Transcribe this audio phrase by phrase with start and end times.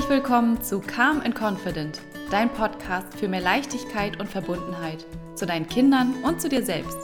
[0.00, 2.00] Herzlich willkommen zu Calm and Confident,
[2.30, 6.96] dein Podcast für mehr Leichtigkeit und Verbundenheit zu deinen Kindern und zu dir selbst.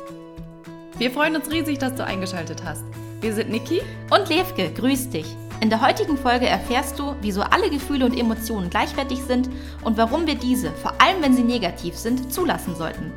[0.97, 2.85] Wir freuen uns riesig, dass du eingeschaltet hast.
[3.21, 4.73] Wir sind Niki und Levke.
[4.73, 5.27] Grüß dich.
[5.61, 9.51] In der heutigen Folge erfährst du, wieso alle Gefühle und Emotionen gleichwertig sind
[9.85, 13.13] und warum wir diese, vor allem wenn sie negativ sind, zulassen sollten.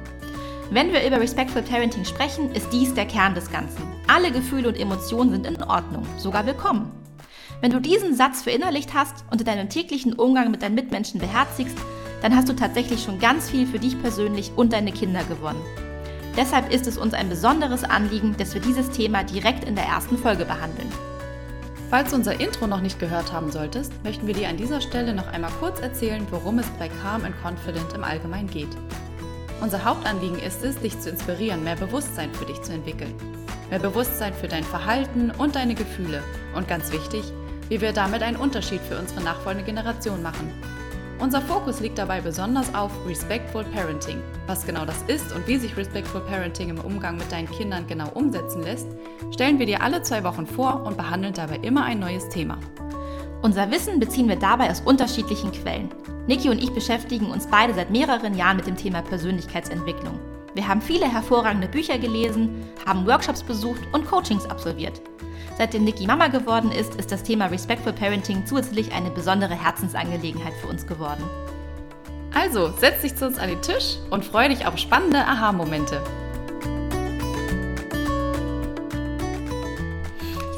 [0.71, 3.83] Wenn wir über Respectful Parenting sprechen, ist dies der Kern des Ganzen.
[4.07, 6.98] Alle Gefühle und Emotionen sind in Ordnung, sogar willkommen.
[7.61, 11.77] Wenn du diesen Satz verinnerlicht hast und in deinem täglichen Umgang mit deinen Mitmenschen beherzigst,
[12.21, 15.61] dann hast du tatsächlich schon ganz viel für dich persönlich und deine Kinder gewonnen.
[16.37, 20.17] Deshalb ist es uns ein besonderes Anliegen, dass wir dieses Thema direkt in der ersten
[20.17, 20.89] Folge behandeln.
[21.89, 25.13] Falls du unser Intro noch nicht gehört haben solltest, möchten wir dir an dieser Stelle
[25.13, 28.69] noch einmal kurz erzählen, worum es bei Calm and Confident im Allgemeinen geht.
[29.59, 33.13] Unser Hauptanliegen ist es, dich zu inspirieren, mehr Bewusstsein für dich zu entwickeln.
[33.69, 36.23] Mehr Bewusstsein für dein Verhalten und deine Gefühle.
[36.55, 37.23] Und ganz wichtig,
[37.69, 40.51] wie wir damit einen Unterschied für unsere nachfolgende Generation machen.
[41.19, 44.21] Unser Fokus liegt dabei besonders auf Respectful Parenting.
[44.47, 48.09] Was genau das ist und wie sich Respectful Parenting im Umgang mit deinen Kindern genau
[48.13, 48.87] umsetzen lässt,
[49.33, 52.57] stellen wir dir alle zwei Wochen vor und behandeln dabei immer ein neues Thema.
[53.41, 55.89] Unser Wissen beziehen wir dabei aus unterschiedlichen Quellen.
[56.27, 60.19] Niki und ich beschäftigen uns beide seit mehreren Jahren mit dem Thema Persönlichkeitsentwicklung.
[60.55, 65.01] Wir haben viele hervorragende Bücher gelesen, haben Workshops besucht und Coachings absolviert.
[65.59, 70.67] Seitdem Niki Mama geworden ist, ist das Thema Respectful Parenting zusätzlich eine besondere Herzensangelegenheit für
[70.67, 71.21] uns geworden.
[72.33, 76.01] Also, setz dich zu uns an den Tisch und freue dich auf spannende Aha-Momente.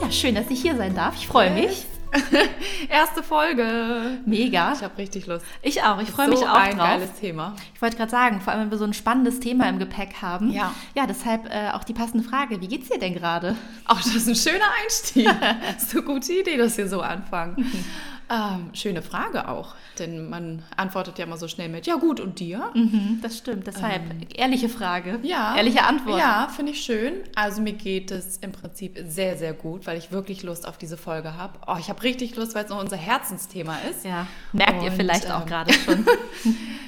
[0.04, 1.16] Ja, schön, dass ich hier sein darf.
[1.16, 1.88] Ich freue mich.
[2.90, 4.20] Erste Folge.
[4.26, 4.74] Mega.
[4.74, 5.46] Ich habe richtig Lust.
[5.62, 6.02] Ich auch.
[6.02, 6.88] Ich freue mich auch ein drauf.
[6.88, 7.56] geiles Thema.
[7.74, 10.52] Ich wollte gerade sagen, vor allem wenn wir so ein spannendes Thema im Gepäck haben.
[10.52, 10.74] Ja.
[10.96, 12.62] Ja, deshalb äh, auch die passende Frage.
[12.62, 13.56] Wie geht's dir denn gerade?
[13.86, 15.26] Ach, das ist ein schöner Einstieg.
[15.74, 17.56] das ist eine gute Idee, dass wir so anfangen.
[18.34, 22.40] Ähm, schöne Frage auch, denn man antwortet ja immer so schnell mit, ja gut, und
[22.40, 22.72] dir?
[22.74, 24.04] Mhm, das stimmt, deshalb
[24.38, 25.54] ehrliche Frage, Ja.
[25.58, 26.18] ehrliche Antwort.
[26.18, 27.16] Ja, finde ich schön.
[27.36, 30.96] Also mir geht es im Prinzip sehr, sehr gut, weil ich wirklich Lust auf diese
[30.96, 31.60] Folge habe.
[31.68, 34.06] Oh, ich habe richtig Lust, weil es noch unser Herzensthema ist.
[34.06, 36.06] Ja, merkt ihr Und, vielleicht auch ähm, gerade schon.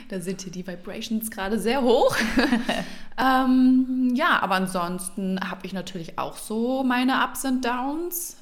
[0.10, 2.16] Da sind hier die Vibrations gerade sehr hoch.
[3.18, 8.38] ähm, ja, aber ansonsten habe ich natürlich auch so meine Ups und Downs.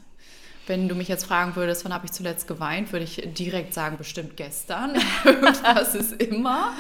[0.72, 3.98] Wenn du mich jetzt fragen würdest, wann habe ich zuletzt geweint, würde ich direkt sagen,
[3.98, 4.94] bestimmt gestern.
[5.26, 6.72] Irgendwas ist immer.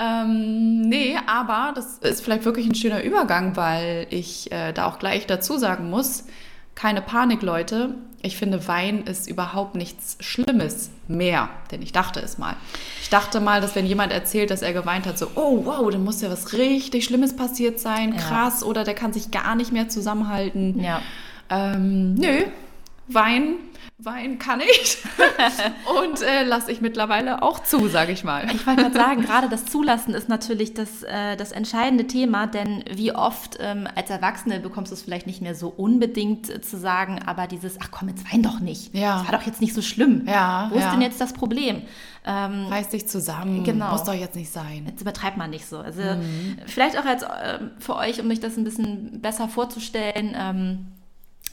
[0.00, 5.00] Ähm, nee, aber das ist vielleicht wirklich ein schöner Übergang, weil ich äh, da auch
[5.00, 6.26] gleich dazu sagen muss,
[6.76, 7.96] keine Panik, Leute.
[8.22, 12.54] Ich finde, Wein ist überhaupt nichts Schlimmes mehr, denn ich dachte es mal.
[13.02, 16.04] Ich dachte mal, dass wenn jemand erzählt, dass er geweint hat, so, oh wow, dann
[16.04, 18.20] muss ja was richtig Schlimmes passiert sein, Ja.
[18.20, 20.78] krass, oder der kann sich gar nicht mehr zusammenhalten.
[20.80, 21.00] Ja.
[21.50, 22.42] Ähm, nö,
[23.08, 23.54] Wein,
[23.98, 24.98] Wein kann ich.
[26.04, 28.46] Und äh, lasse ich mittlerweile auch zu, sage ich mal.
[28.54, 32.84] Ich wollte gerade sagen, gerade das Zulassen ist natürlich das, äh, das entscheidende Thema, denn
[32.94, 36.76] wie oft ähm, als Erwachsene bekommst du es vielleicht nicht mehr so unbedingt äh, zu
[36.78, 38.94] sagen, aber dieses, ach komm, jetzt wein doch nicht.
[38.94, 39.18] Ja.
[39.18, 40.22] Das war doch jetzt nicht so schlimm.
[40.26, 40.92] Ja, Wo ist ja.
[40.92, 41.82] denn jetzt das Problem?
[42.24, 43.64] Ähm, Reiß dich zusammen.
[43.64, 43.90] Genau.
[43.92, 44.84] Muss doch jetzt nicht sein.
[44.86, 45.78] Jetzt übertreibt man nicht so.
[45.78, 46.58] Also Mhm.
[46.66, 50.36] vielleicht auch als ähm, für euch, um euch das ein bisschen besser vorzustellen.
[50.38, 50.86] Ähm,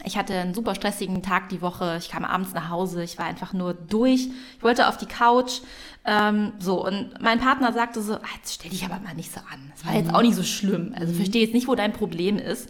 [0.03, 1.95] ich hatte einen super stressigen Tag die Woche.
[1.99, 3.03] Ich kam abends nach Hause.
[3.03, 4.27] Ich war einfach nur durch.
[4.57, 5.61] Ich wollte auf die Couch.
[6.03, 9.39] Ähm, so, und mein Partner sagte so, ah, jetzt stell dich aber mal nicht so
[9.39, 9.71] an.
[9.73, 10.15] Das war jetzt Mhm.
[10.15, 10.93] auch nicht so schlimm.
[10.99, 12.69] Also verstehe jetzt nicht, wo dein Problem ist.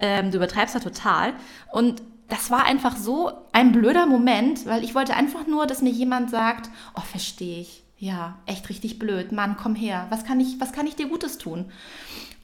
[0.00, 1.34] Ähm, du übertreibst da total.
[1.70, 5.90] Und das war einfach so ein blöder Moment, weil ich wollte einfach nur, dass mir
[5.92, 7.84] jemand sagt, oh, verstehe ich.
[7.98, 9.30] Ja, echt richtig blöd.
[9.30, 10.06] Mann, komm her.
[10.10, 11.70] Was kann ich, was kann ich dir Gutes tun?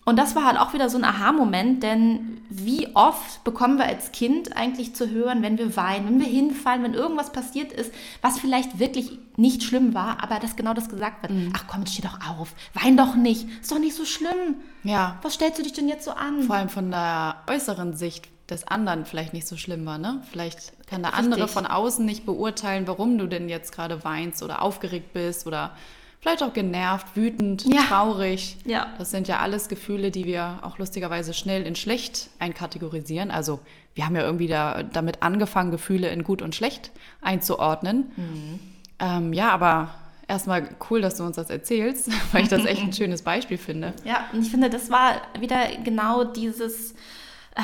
[0.09, 4.11] Und das war halt auch wieder so ein Aha-Moment, denn wie oft bekommen wir als
[4.11, 7.93] Kind eigentlich zu hören, wenn wir weinen, wenn wir hinfallen, wenn irgendwas passiert ist,
[8.23, 11.53] was vielleicht wirklich nicht schlimm war, aber dass genau das gesagt wird.
[11.55, 14.57] Ach komm, jetzt steh doch auf, wein doch nicht, ist doch nicht so schlimm.
[14.83, 16.43] Ja, Was stellst du dich denn jetzt so an?
[16.43, 20.23] vor allem von der äußeren Sicht des anderen vielleicht nicht so schlimm war, ne?
[20.31, 21.27] Vielleicht kann der Richtig.
[21.27, 25.77] andere von außen nicht beurteilen, warum du denn jetzt gerade weinst oder aufgeregt bist oder
[26.21, 27.83] vielleicht auch genervt, wütend, Ja.
[27.83, 28.57] traurig.
[28.65, 28.89] Ja.
[28.99, 33.31] Das sind ja alles Gefühle, die wir auch lustigerweise schnell in schlecht einkategorisieren.
[33.31, 33.61] Also
[33.95, 38.11] wir haben ja irgendwie da, damit angefangen, Gefühle in gut und schlecht einzuordnen.
[38.17, 38.59] Mhm.
[39.01, 39.95] Ähm, ja, aber
[40.27, 43.93] erstmal cool, dass du uns das erzählst, weil ich das echt ein schönes Beispiel finde.
[44.05, 46.95] Ja, und ich finde, das war wieder genau dieses,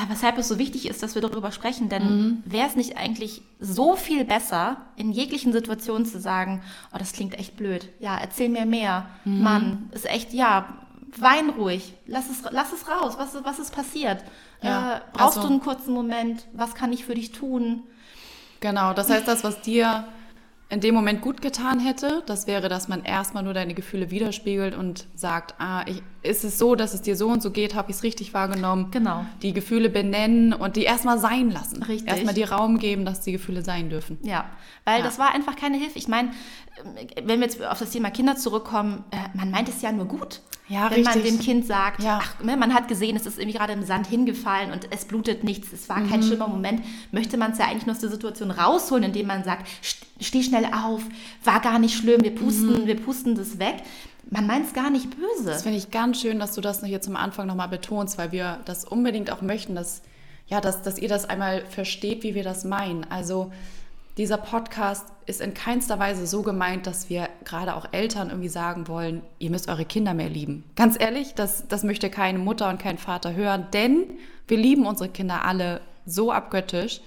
[0.09, 1.89] weshalb es so wichtig ist, dass wir darüber sprechen.
[1.89, 6.61] Denn wäre es nicht eigentlich so viel besser, in jeglichen Situationen zu sagen,
[6.93, 7.89] oh, das klingt echt blöd.
[7.99, 9.07] Ja, erzähl mir mehr.
[9.23, 10.77] Mann, ist echt, ja,
[11.17, 11.93] wein ruhig.
[12.05, 13.15] Lass es, lass es raus.
[13.17, 14.23] Was, was ist passiert?
[14.61, 16.45] Ja, äh, brauchst also- du einen kurzen Moment?
[16.53, 17.83] Was kann ich für dich tun?
[18.59, 20.05] Genau, das heißt, das, was dir
[20.69, 24.75] in dem Moment gut getan hätte, das wäre, dass man erstmal nur deine Gefühle widerspiegelt
[24.75, 27.91] und sagt, ah, ich, ist es so, dass es dir so und so geht, habe
[27.91, 28.91] ich es richtig wahrgenommen.
[28.91, 29.25] Genau.
[29.41, 31.83] Die Gefühle benennen und die erstmal sein lassen.
[31.83, 32.07] Richtig.
[32.09, 34.17] Erstmal die Raum geben, dass die Gefühle sein dürfen.
[34.23, 34.45] Ja,
[34.83, 35.05] weil Ja.
[35.05, 35.97] das war einfach keine Hilfe.
[35.99, 36.31] Ich meine,
[37.23, 40.41] wenn wir jetzt auf das Thema Kinder zurückkommen, äh, man meint es ja nur gut.
[40.67, 41.31] Ja, wenn man richtig.
[41.37, 42.19] dem Kind sagt, Ja.
[42.23, 45.43] ach, ne, man hat gesehen, es ist irgendwie gerade im Sand hingefallen und es blutet
[45.43, 46.81] nichts, es war kein schlimmer Moment,
[47.11, 50.41] möchte man es ja eigentlich nur aus der Situation rausholen, indem man sagt, "St- steh
[50.41, 51.03] schnell auf,
[51.43, 53.75] war gar nicht schlimm, wir pusten, wir pusten das weg.
[54.29, 55.45] Man meint es gar nicht böse.
[55.49, 58.59] Das finde ich ganz schön, dass du das hier zum Anfang nochmal betonst, weil wir
[58.65, 60.01] das unbedingt auch möchten, dass,
[60.47, 63.05] ja, dass, dass ihr das einmal versteht, wie wir das meinen.
[63.09, 63.51] Also
[64.17, 68.87] dieser Podcast ist in keinster Weise so gemeint, dass wir gerade auch Eltern irgendwie sagen
[68.87, 70.63] wollen, ihr müsst eure Kinder mehr lieben.
[70.75, 74.05] Ganz ehrlich, das, das möchte keine Mutter und kein Vater hören, denn
[74.47, 77.01] wir lieben unsere Kinder alle so abgöttisch.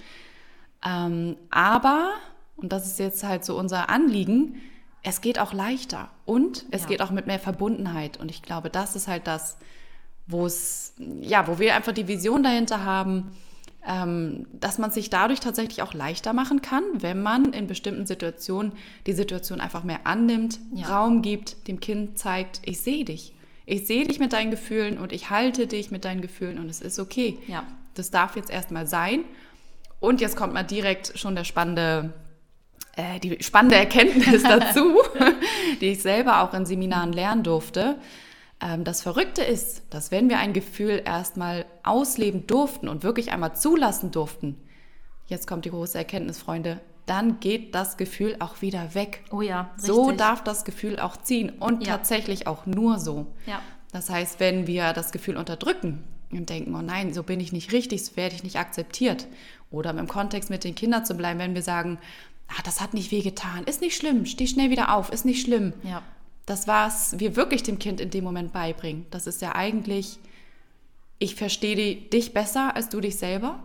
[0.85, 2.11] Ähm, aber,
[2.57, 4.61] und das ist jetzt halt so unser Anliegen,
[5.09, 6.87] es geht auch leichter und es Ja.
[6.87, 8.17] geht auch mit mehr Verbundenheit.
[8.17, 9.57] Und ich glaube, das ist halt das,
[10.27, 13.31] wo es, ja, wo wir einfach die Vision dahinter haben,
[13.87, 18.73] ähm, dass man sich dadurch tatsächlich auch leichter machen kann, wenn man in bestimmten Situationen
[19.07, 20.87] die Situation einfach mehr annimmt, Ja.
[20.87, 23.33] Raum gibt, dem Kind zeigt, ich sehe dich.
[23.65, 26.81] Ich sehe dich mit deinen Gefühlen und ich halte dich mit deinen Gefühlen und es
[26.81, 27.37] ist okay.
[27.47, 27.63] Ja.
[27.95, 29.23] Das darf jetzt erstmal sein.
[29.99, 32.13] Und jetzt kommt mal direkt schon der spannende,
[32.99, 34.97] äh, die spannende Erkenntnis dazu,
[35.81, 37.97] die ich selber auch in Seminaren lernen durfte.
[38.61, 43.55] Ähm, das Verrückte ist, dass wenn wir ein Gefühl erstmal ausleben durften und wirklich einmal
[43.55, 44.57] zulassen durften,
[45.27, 49.23] jetzt kommt die große Erkenntnis, Freunde, dann geht das Gefühl auch wieder weg.
[49.31, 50.17] Oh ja, So richtig.
[50.19, 51.93] darf das Gefühl auch ziehen und Ja.
[51.97, 53.25] tatsächlich auch nur so.
[53.47, 53.61] Ja.
[53.91, 57.71] Das heißt, wenn wir das Gefühl unterdrücken und denken, oh nein, so bin ich nicht
[57.71, 59.25] richtig, so werde ich nicht akzeptiert.
[59.71, 61.97] Oder im Kontext mit den Kindern zu bleiben, wenn wir sagen,
[62.49, 65.73] ah, das hat nicht wehgetan, ist nicht schlimm, steh schnell wieder auf, ist nicht schlimm.
[65.83, 66.01] Ja.
[66.45, 69.05] Das, was wir wirklich dem Kind in dem Moment beibringen.
[69.11, 70.17] Das ist ja eigentlich,
[71.19, 73.59] ich verstehe dich besser als du dich selber.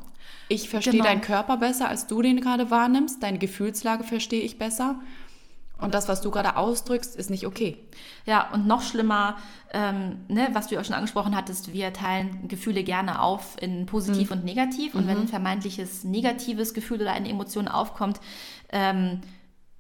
[0.48, 1.04] Ich verstehe Genau.
[1.04, 3.22] deinen Körper besser, als du den gerade wahrnimmst.
[3.22, 5.00] Deine Gefühlslage verstehe ich besser.
[5.78, 7.78] Und das, was du gerade ausdrückst, ist nicht okay.
[8.26, 9.36] Ja, und noch schlimmer,
[9.72, 13.86] ähm, ne, was du ja auch schon angesprochen hattest, wir teilen Gefühle gerne auf in
[13.86, 14.94] positiv und negativ.
[14.94, 18.20] Und wenn ein vermeintliches negatives Gefühl oder eine Emotion aufkommt,
[18.70, 19.20] ähm,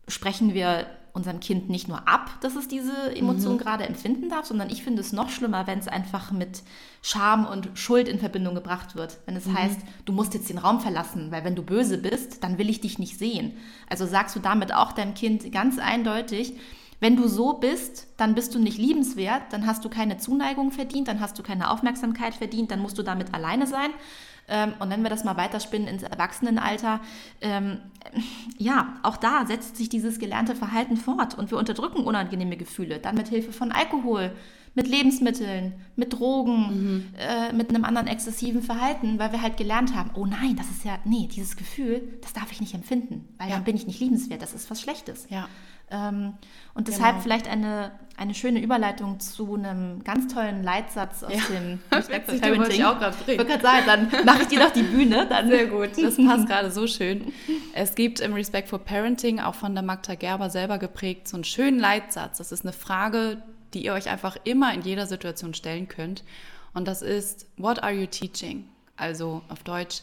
[0.08, 4.68] sprechen wir unserem Kind nicht nur ab, dass es diese Emotion gerade empfinden darf, sondern
[4.68, 6.64] ich finde es noch schlimmer, wenn es einfach mit
[7.02, 9.18] Scham und Schuld in Verbindung gebracht wird.
[9.24, 12.58] Wenn es heißt, du musst jetzt den Raum verlassen, weil wenn du böse bist, dann
[12.58, 13.52] will ich dich nicht sehen.
[13.88, 16.54] Also sagst du damit auch deinem Kind ganz eindeutig,
[17.04, 21.06] wenn du so bist, dann bist du nicht liebenswert, dann hast du keine Zuneigung verdient,
[21.06, 23.90] dann hast du keine Aufmerksamkeit verdient, dann musst du damit alleine sein.
[24.48, 27.00] Ähm, und wenn wir das mal weiterspinnen ins Erwachsenenalter,
[27.42, 27.76] ähm,
[28.56, 33.16] ja, auch da setzt sich dieses gelernte Verhalten fort und wir unterdrücken unangenehme Gefühle, dann
[33.16, 34.32] mit Hilfe von Alkohol,
[34.74, 40.10] mit Lebensmitteln, mit Drogen, äh, mit einem anderen exzessiven Verhalten, weil wir halt gelernt haben,
[40.14, 43.56] oh nein, das ist ja, nee, dieses Gefühl, das darf ich nicht empfinden, weil Ja.
[43.56, 45.26] dann bin ich nicht liebenswert, das ist was Schlechtes.
[45.28, 45.48] Ja.
[45.94, 46.34] Ähm,
[46.74, 47.22] und deshalb Genau.
[47.22, 51.40] vielleicht eine, eine schöne Überleitung zu einem ganz tollen Leitsatz aus Ja.
[51.54, 53.16] dem Witzig, den wollte ich auch gerade
[53.62, 55.26] sagen, dann mache ich dir doch die Bühne.
[55.30, 55.48] Dann.
[55.48, 57.32] Sehr gut, das passt gerade so schön.
[57.74, 61.44] Es gibt im Respect for Parenting, auch von der Magda Gerber selber geprägt, so einen
[61.44, 62.38] schönen Leitsatz.
[62.38, 63.42] Das ist eine Frage,
[63.72, 66.24] die ihr euch einfach immer in jeder Situation stellen könnt.
[66.72, 68.64] Und das ist, what are you teaching?
[68.96, 70.02] Also auf Deutsch,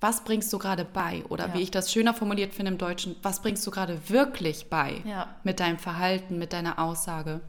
[0.00, 1.24] was bringst du gerade bei?
[1.28, 1.54] Oder Ja.
[1.54, 5.34] wie ich das schöner formuliert finde im Deutschen, was bringst du gerade wirklich bei Ja.
[5.44, 7.40] mit deinem Verhalten, mit deiner Aussage?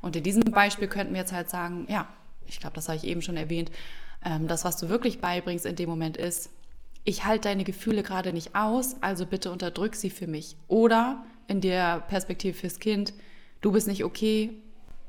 [0.00, 2.06] Und in diesem Beispiel könnten wir jetzt halt sagen, ja,
[2.46, 3.70] ich glaube, das habe ich eben schon erwähnt,
[4.24, 6.50] ähm, das, was du wirklich beibringst in dem Moment ist,
[7.04, 10.56] ich halte deine Gefühle gerade nicht aus, also bitte unterdrück sie für mich.
[10.68, 13.12] Oder in der Perspektive fürs Kind,
[13.60, 14.50] du bist nicht okay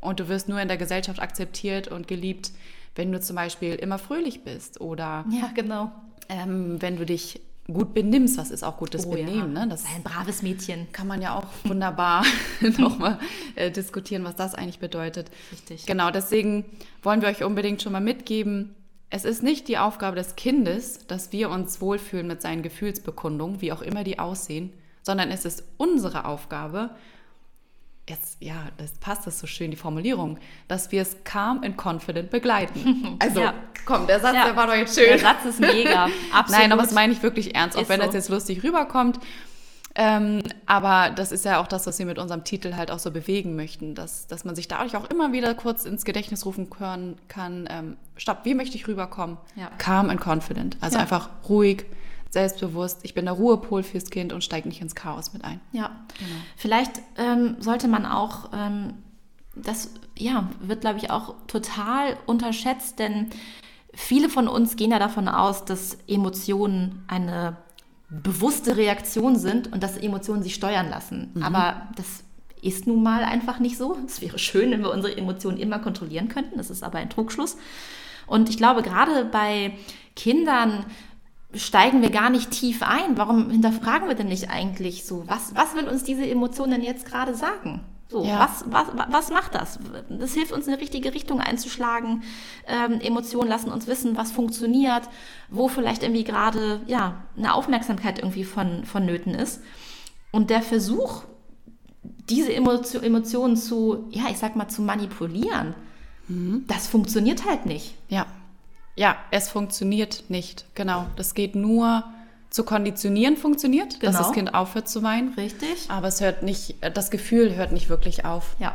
[0.02, 2.52] und du wirst nur in der Gesellschaft akzeptiert und geliebt,
[2.96, 5.92] wenn du zum Beispiel immer fröhlich bist oder Ja, genau.
[6.30, 7.42] Ähm, wenn du dich
[7.72, 9.66] gut benimmst, was ist auch gutes Benehmen, ja.
[9.66, 9.68] ne?
[9.70, 10.88] Das ein braves Mädchen.
[10.94, 12.26] kann man ja auch wunderbar
[12.78, 13.20] nochmal
[13.56, 15.30] äh, diskutieren, was das eigentlich bedeutet.
[15.52, 15.86] Richtig.
[15.86, 16.66] Genau, deswegen
[17.04, 18.74] wollen wir euch unbedingt schon mal mitgeben,
[19.10, 23.72] es ist nicht die Aufgabe des Kindes, dass wir uns wohlfühlen mit seinen Gefühlsbekundungen, wie
[23.72, 26.90] auch immer die aussehen, sondern es ist unsere Aufgabe,
[28.10, 30.38] jetzt, ja, das passt das so schön, die Formulierung,
[30.68, 33.18] dass wir es calm and confident begleiten.
[33.20, 33.54] Also, Ja.
[33.86, 34.46] komm, der Satz, Ja.
[34.46, 35.20] der war doch jetzt Der schön.
[35.20, 36.06] Satz ist mega.
[36.34, 36.62] Absolut.
[36.62, 38.06] Nein, aber das meine ich wirklich ernst, auch Ist wenn so.
[38.08, 39.20] das jetzt lustig rüberkommt.
[40.00, 43.10] Ähm, aber das ist ja auch das, was wir mit unserem Titel halt auch so
[43.10, 47.18] bewegen möchten, dass, dass man sich dadurch auch immer wieder kurz ins Gedächtnis rufen können,
[47.30, 49.38] kann, ähm, stopp, wie möchte ich rüberkommen?
[49.56, 49.72] Ja.
[49.80, 51.86] Calm and confident, also einfach ruhig,
[52.30, 55.60] selbstbewusst, ich bin der Ruhepol fürs Kind und steige nicht ins Chaos mit ein.
[55.72, 56.36] Ja, genau.
[56.56, 58.94] Vielleicht ähm, sollte man auch, ähm,
[59.56, 63.30] das ja, wird, glaube ich, auch total unterschätzt, denn
[63.94, 67.58] viele von uns gehen ja davon aus, dass Emotionen eine
[68.10, 71.32] bewusste Reaktion sind und dass Emotionen sich steuern lassen.
[71.34, 71.44] Mhm.
[71.44, 72.24] Aber das
[72.62, 73.98] ist nun mal einfach nicht so.
[74.06, 76.58] Es wäre schön, wenn wir unsere Emotionen immer kontrollieren könnten.
[76.58, 77.58] Das ist aber ein Trugschluss.
[78.26, 79.74] Und ich glaube, gerade bei
[80.16, 80.86] Kindern
[81.54, 83.18] steigen wir gar nicht tief ein.
[83.18, 85.24] Warum hinterfragen wir denn nicht eigentlich so?
[85.28, 87.82] Was, was will uns diese Emotion denn jetzt gerade sagen?
[88.10, 88.40] So, ja.
[88.40, 89.80] was, was, was macht das?
[90.08, 92.24] Das hilft uns in die richtige Richtung einzuschlagen.
[92.66, 95.04] Ähm, Emotionen lassen uns wissen, was funktioniert,
[95.50, 99.62] wo vielleicht irgendwie gerade ja, eine Aufmerksamkeit irgendwie von, vonnöten ist.
[100.32, 101.24] Und der Versuch,
[102.30, 105.76] diese Emotio Emotionen zu, ja, ich sag mal, zu manipulieren,
[106.30, 106.64] mhm.
[106.68, 107.96] das funktioniert halt nicht.
[108.08, 108.26] Ja.
[108.98, 110.66] Ja, es funktioniert nicht.
[110.74, 111.06] Genau.
[111.16, 112.04] Das geht nur
[112.50, 114.12] zu konditionieren funktioniert, genau.
[114.12, 115.34] dass das Kind aufhört zu weinen.
[115.36, 115.86] Richtig.
[115.90, 118.56] Aber es hört nicht, das Gefühl hört nicht wirklich auf.
[118.60, 118.74] Ja.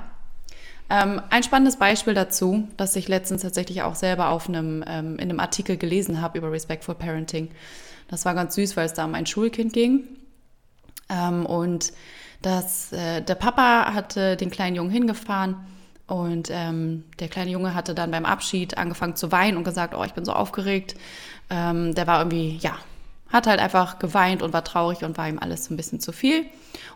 [0.89, 5.31] Ähm, ein spannendes Beispiel dazu, das ich letztens tatsächlich auch selber auf einem, ähm, in
[5.31, 7.51] einem Artikel gelesen habe über Respectful Parenting.
[8.07, 10.05] Das war ganz süß, weil es da um ein Schulkind ging.
[11.09, 11.93] Ähm, und
[12.43, 15.57] das, äh, der Papa hatte den kleinen Jungen hingefahren
[16.07, 20.05] und ähm, der kleine Junge hatte dann beim Abschied angefangen zu weinen und gesagt, oh,
[20.05, 20.95] ich bin so aufgeregt.
[21.49, 22.77] Ähm, der war irgendwie, ja,
[23.33, 26.45] hat halt einfach geweint und war traurig und war ihm alles ein bisschen zu viel.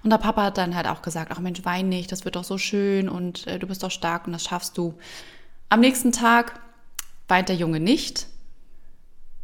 [0.03, 2.45] Und der Papa hat dann halt auch gesagt, ach Mensch, wein nicht, das wird doch
[2.45, 4.95] so schön und äh, du bist doch stark und das schaffst du.
[5.71, 6.61] Am nächsten Tag
[7.29, 8.27] weint der Junge nicht.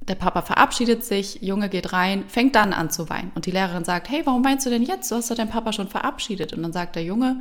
[0.03, 3.31] Der Papa verabschiedet sich, Junge geht rein, fängt dann an zu weinen.
[3.37, 5.11] Und die Lehrerin sagt, hey, warum weinst du denn jetzt?
[5.11, 6.53] Du hast doch deinen Papa schon verabschiedet.
[6.53, 7.41] Und dann sagt der Junge,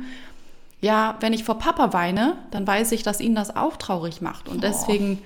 [0.82, 4.48] ja, wenn ich vor Papa weine, dann weiß ich, dass ihn das auch traurig macht.
[4.48, 5.22] Und deswegen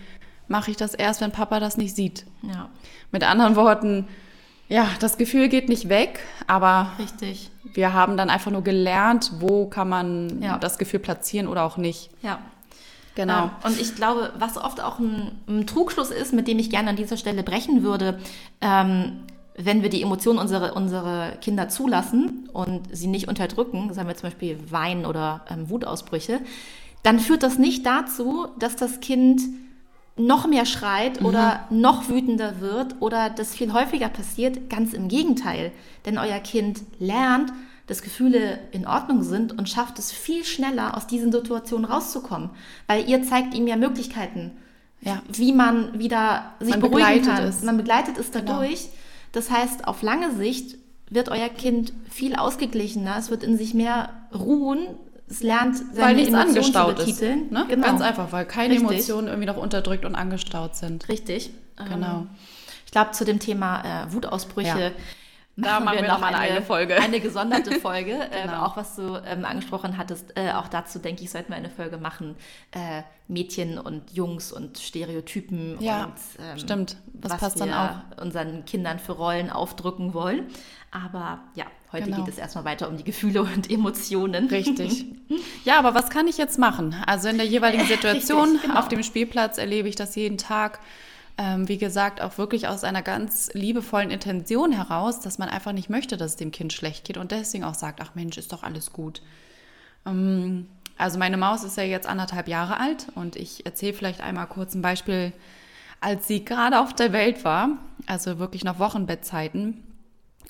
[0.48, 2.26] mache ich das erst, wenn Papa das nicht sieht.
[2.42, 2.68] Ja.
[3.10, 4.06] Mit anderen Worten,
[4.68, 7.50] ja, das Gefühl geht nicht weg, aber Richtig.
[7.72, 10.58] wir haben dann einfach nur gelernt, wo kann man ja.
[10.58, 12.10] das Gefühl platzieren oder auch nicht.
[12.22, 12.38] Ja.
[13.14, 13.44] Genau.
[13.44, 16.90] Ähm, und ich glaube, was oft auch ein, ein, Trugschluss ist, mit dem ich gerne
[16.90, 18.20] an dieser Stelle brechen würde,
[18.60, 19.20] ähm,
[19.56, 24.28] wenn wir die Emotionen unserer unsere Kinder zulassen und sie nicht unterdrücken, sagen wir zum
[24.28, 26.40] Beispiel Weinen oder ähm, Wutausbrüche,
[27.02, 29.40] dann führt das nicht dazu, dass das Kind
[30.16, 31.26] noch mehr schreit mhm.
[31.26, 34.68] oder noch wütender wird oder das viel häufiger passiert.
[34.70, 35.72] Ganz im Gegenteil.
[36.04, 37.52] Denn euer Kind lernt,
[37.86, 42.50] dass Gefühle in Ordnung sind und schafft es viel schneller, aus diesen Situationen rauszukommen.
[42.86, 44.52] Weil ihr zeigt ihm ja Möglichkeiten,
[45.02, 45.22] ja.
[45.30, 47.44] wie man wieder sich man beruhigen kann.
[47.44, 47.62] Es.
[47.62, 48.84] Man begleitet es dadurch.
[48.84, 48.94] Genau.
[49.36, 50.78] Das heißt, auf lange Sicht
[51.10, 54.96] wird euer Kind viel ausgeglichener, es wird in sich mehr ruhen,
[55.28, 57.20] es lernt seine weil nichts Emotionen angestaut ist.
[57.20, 57.66] Ne?
[57.68, 57.86] Genau.
[57.86, 58.88] Ganz einfach, weil keine Richtig.
[58.88, 61.06] Emotionen irgendwie noch unterdrückt und angestaut sind.
[61.10, 61.50] Richtig.
[61.76, 62.20] Genau.
[62.20, 62.28] Ähm,
[62.86, 64.68] ich glaube, zu dem Thema äh, Wutausbrüche.
[64.68, 64.90] Ja.
[65.62, 66.96] Da machen wir, wir noch eine, eine Folge.
[67.00, 68.06] Eine gesonderte Folge.
[68.26, 68.54] Ähm, genau.
[68.54, 71.70] ähm, auch was du ähm, angesprochen hattest, äh, auch dazu denke ich, sollten wir eine
[71.70, 72.34] Folge machen.
[72.72, 76.96] Äh, Mädchen und Jungs und Stereotypen ja, und ähm, stimmt.
[77.12, 78.22] Das was passt wir dann auch.
[78.22, 80.46] unseren Kindern für Rollen aufdrücken wollen.
[80.90, 82.25] Aber ja, heute genau.
[82.25, 84.48] geht es erstmal weiter um die Gefühle und Emotionen.
[84.48, 85.06] Richtig.
[85.64, 86.94] Ja, aber was kann ich jetzt machen?
[87.06, 88.78] Also in der jeweiligen Situation Richtig, genau.
[88.78, 90.80] auf dem Spielplatz erlebe ich das jeden Tag.
[91.38, 95.90] Ähm, wie gesagt, auch wirklich aus einer ganz liebevollen Intention heraus, dass man einfach nicht
[95.90, 98.62] möchte, dass es dem Kind schlecht geht und deswegen auch sagt, ach Mensch, ist doch
[98.62, 99.20] alles gut.
[100.06, 100.66] Ähm,
[100.96, 104.74] also meine Maus ist ja jetzt anderthalb Jahre alt und ich erzähle vielleicht einmal kurz
[104.74, 105.32] ein Beispiel,
[106.00, 107.70] als sie gerade auf der Welt war,
[108.06, 109.82] also wirklich noch Wochenbettzeiten.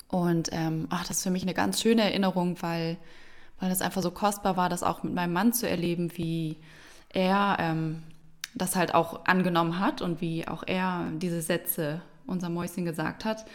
[0.07, 2.95] Und ähm, ach, das ist für mich eine ganz schöne Erinnerung, weil,
[3.59, 6.57] weil das einfach so kostbar war, das auch mit meinem Mann zu erleben, wie
[7.09, 8.03] er ähm,
[8.57, 13.45] das halt auch angenommen hat und wie auch er diese Sätze unser Mäuschen gesagt hat.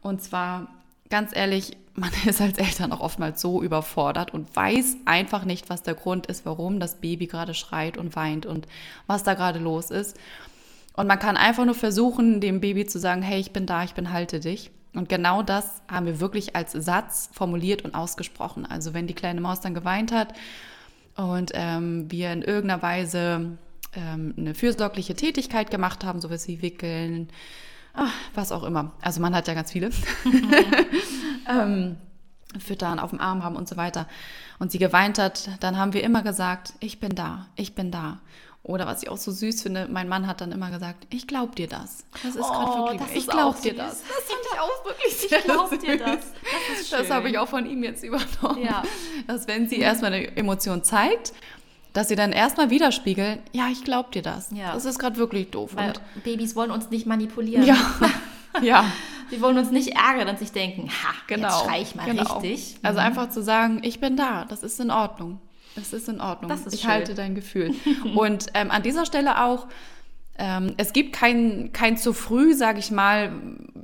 [0.00, 0.68] Und zwar,
[1.10, 5.82] ganz ehrlich, man ist als Eltern auch oftmals so überfordert und weiß einfach nicht, was
[5.82, 8.66] der Grund ist, warum das Baby gerade schreit und weint und
[9.06, 10.18] was da gerade los ist.
[10.94, 13.94] Und man kann einfach nur versuchen, dem Baby zu sagen, hey, ich bin da, ich
[13.94, 14.70] bin halte dich.
[14.94, 18.66] Und genau das haben wir wirklich als Satz formuliert und ausgesprochen.
[18.66, 20.34] Also wenn die kleine Maus dann geweint hat
[21.16, 23.58] und ähm, wir in irgendeiner Weise
[23.94, 27.28] ähm, eine fürsorgliche Tätigkeit gemacht haben, sowas wie Wickeln,
[27.94, 28.92] ach, was auch immer.
[29.00, 29.90] Also man hat ja ganz viele.
[31.48, 31.96] ähm,
[32.58, 34.06] füttern, auf dem Arm haben und so weiter.
[34.58, 38.20] Und sie geweint hat, dann haben wir immer gesagt, ich bin da, ich bin da.
[38.64, 41.56] Oder was ich auch so süß finde, mein Mann hat dann immer gesagt, ich glaub
[41.56, 42.04] dir das.
[42.22, 44.02] Das ist gerade oh, wirklich, ich glaub dir das.
[44.02, 46.18] Das finde ich auch wirklich sehr Ich glaub dir das.
[46.68, 48.62] Das, das habe ich auch von ihm jetzt übernommen.
[48.62, 48.84] Ja.
[49.26, 51.32] Dass wenn sie erstmal eine Emotion zeigt,
[51.92, 54.50] dass sie dann erstmal widerspiegeln, ja, ich glaube dir das.
[54.52, 54.72] Ja.
[54.72, 55.72] Das ist gerade wirklich doof.
[55.74, 57.64] Weil und Babys wollen uns nicht manipulieren.
[57.64, 57.76] Ja,
[58.62, 58.84] ja.
[59.28, 61.48] Wir wollen uns nicht ärgern und sich denken, ha, Genau.
[61.48, 62.38] jetzt schrei ich mal genau.
[62.38, 62.76] richtig.
[62.82, 63.06] Also Mhm.
[63.06, 65.40] einfach zu sagen, ich bin da, das ist in Ordnung.
[65.74, 66.50] Das ist in Ordnung.
[66.50, 66.90] Das ist ich schön.
[66.90, 67.74] halte dein Gefühl.
[68.14, 69.68] Und ähm, an dieser Stelle auch,
[70.38, 73.32] ähm, es gibt kein, kein zu früh, sage ich mal,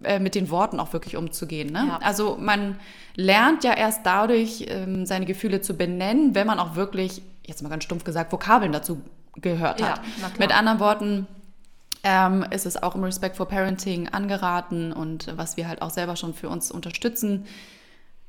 [0.03, 1.73] äh, mit den Worten auch wirklich umzugehen.
[1.73, 1.85] Ne?
[1.89, 1.99] Ja.
[2.03, 2.77] Also man
[3.17, 7.69] lernt ja erst dadurch, ähm, seine Gefühle zu benennen, wenn man auch wirklich, jetzt mal
[7.69, 9.01] ganz stumpf gesagt, Vokabeln dazu
[9.37, 10.03] gehört Ja, hat.
[10.19, 10.31] klar.
[10.39, 11.27] Mit anderen Worten,
[12.05, 16.15] ähm, ist es auch im Respect for Parenting angeraten und was wir halt auch selber
[16.17, 17.47] schon für uns unterstützen.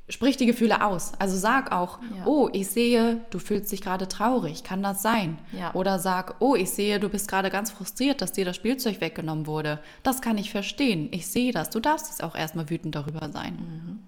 [0.08, 1.12] Sprich die Gefühle aus.
[1.20, 2.24] Also sag auch, Ja.
[2.26, 4.64] oh, ich sehe, du fühlst dich gerade traurig.
[4.64, 5.38] Kann das sein?
[5.52, 5.72] Ja.
[5.74, 9.46] Oder sag, oh, ich sehe, du bist gerade ganz frustriert, dass dir das Spielzeug weggenommen
[9.46, 9.78] wurde.
[10.02, 11.08] Das kann ich verstehen.
[11.12, 11.70] Ich sehe das.
[11.70, 13.54] Du darfst jetzt auch erstmal wütend darüber sein.
[13.54, 13.98] Mhm.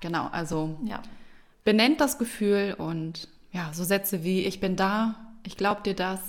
[0.00, 1.00] Genau, also Ja.
[1.62, 6.20] benennt das Gefühl und ja, so Sätze wie, ich bin da, ich glaube dir das.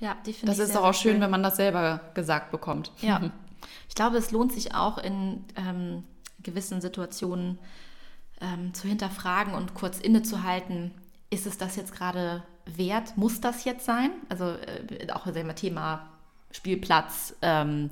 [0.00, 2.50] ja, die finde Das ich ist sehr, auch sehr schön, wenn man das selber gesagt
[2.50, 2.92] bekommt.
[3.00, 3.30] Ja.
[3.88, 6.04] Ich glaube, es lohnt sich auch in ähm,
[6.44, 7.58] gewissen Situationen
[8.40, 10.92] ähm, zu hinterfragen und kurz innezuhalten,
[11.28, 13.16] ist es das jetzt gerade wert?
[13.16, 14.10] Muss das jetzt sein?
[14.28, 16.08] Also äh, auch wir, Thema
[16.52, 17.34] Spielplatz.
[17.42, 17.90] Ähm,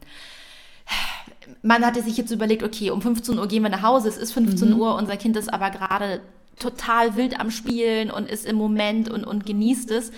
[1.62, 4.33] man hatte sich jetzt überlegt, okay, um 15 Uhr gehen wir nach Hause, es ist
[4.33, 6.21] 15 Uhr, unser Kind ist aber gerade
[6.58, 10.10] total wild am Spielen und ist im Moment und, und genießt es.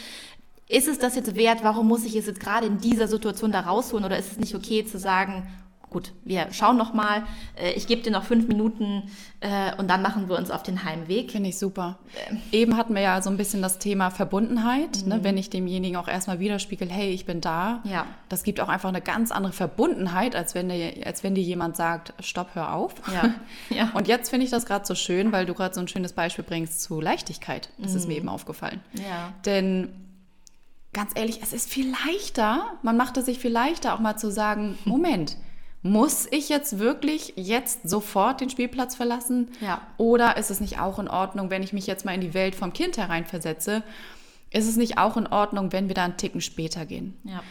[0.68, 1.64] Ist es das jetzt wert?
[1.64, 4.04] Warum muss ich es jetzt gerade in dieser Situation da rausholen?
[4.04, 5.48] Oder ist es nicht okay zu sagen,
[5.90, 7.24] gut, wir schauen noch mal,
[7.56, 10.84] äh, ich gebe dir noch fünf Minuten äh, und dann machen wir uns auf den
[10.84, 11.32] Heimweg?
[11.32, 11.98] Finde ich super.
[12.52, 15.20] Eben hatten wir ja so ein bisschen das Thema Verbundenheit, ne?
[15.22, 17.80] wenn ich demjenigen auch erstmal widerspiegel, hey, ich bin da.
[17.84, 18.06] Ja.
[18.28, 21.76] Das gibt auch einfach eine ganz andere Verbundenheit, als wenn, dir, als wenn dir jemand
[21.76, 22.94] sagt, stopp, hör auf.
[23.12, 23.34] Ja.
[23.70, 23.90] Ja.
[23.94, 26.44] Und jetzt finde ich das gerade so schön, weil du gerade so ein schönes Beispiel
[26.44, 27.70] bringst zu Leichtigkeit.
[27.78, 28.80] Das ist mir eben aufgefallen.
[28.94, 29.32] Ja.
[29.44, 29.88] Denn
[30.92, 34.30] ganz ehrlich, es ist viel leichter, man macht es sich viel leichter, auch mal zu
[34.30, 35.36] sagen, Moment,
[35.82, 39.48] muss ich jetzt wirklich jetzt sofort den Spielplatz verlassen?
[39.60, 39.80] Ja.
[39.96, 42.54] Oder ist es nicht auch in Ordnung, wenn ich mich jetzt mal in die Welt
[42.54, 43.82] vom Kind hereinversetze?
[44.50, 47.16] Ist es nicht auch in Ordnung, wenn wir da einen Ticken später gehen?
[47.24, 47.42] Ja.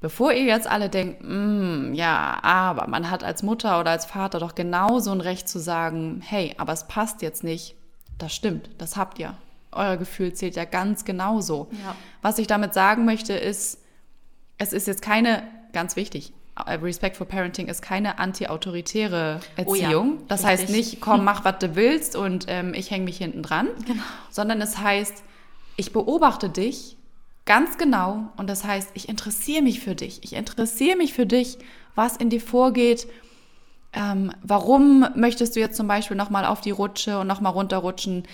[0.00, 4.38] Bevor ihr jetzt alle denkt, "Mm, ja, aber man hat als Mutter oder als Vater
[4.40, 7.76] doch genauso ein Recht zu sagen, hey, aber es passt jetzt nicht.
[8.18, 9.36] Das stimmt, das habt ihr.
[9.72, 11.68] Euer Gefühl zählt ja ganz genauso.
[11.72, 11.94] Ja.
[12.22, 13.78] Was ich damit sagen möchte, ist,
[14.58, 16.32] es ist jetzt keine, ganz wichtig,
[16.68, 20.18] Respect for Parenting ist keine anti-autoritäre Oh ja, Erziehung.
[20.28, 20.60] das richtig.
[20.60, 23.68] heißt nicht, komm, mach, was du willst und ähm, ich hänge mich hinten dran.
[23.86, 24.02] Genau.
[24.30, 25.22] Sondern es heißt,
[25.76, 26.96] ich beobachte dich
[27.46, 30.22] ganz genau und das heißt, ich interessiere mich für dich.
[30.22, 31.58] Ich interessiere mich für dich,
[31.94, 33.06] was in dir vorgeht.
[33.92, 38.24] Ähm, warum möchtest du jetzt zum Beispiel nochmal auf die Rutsche und nochmal runterrutschen?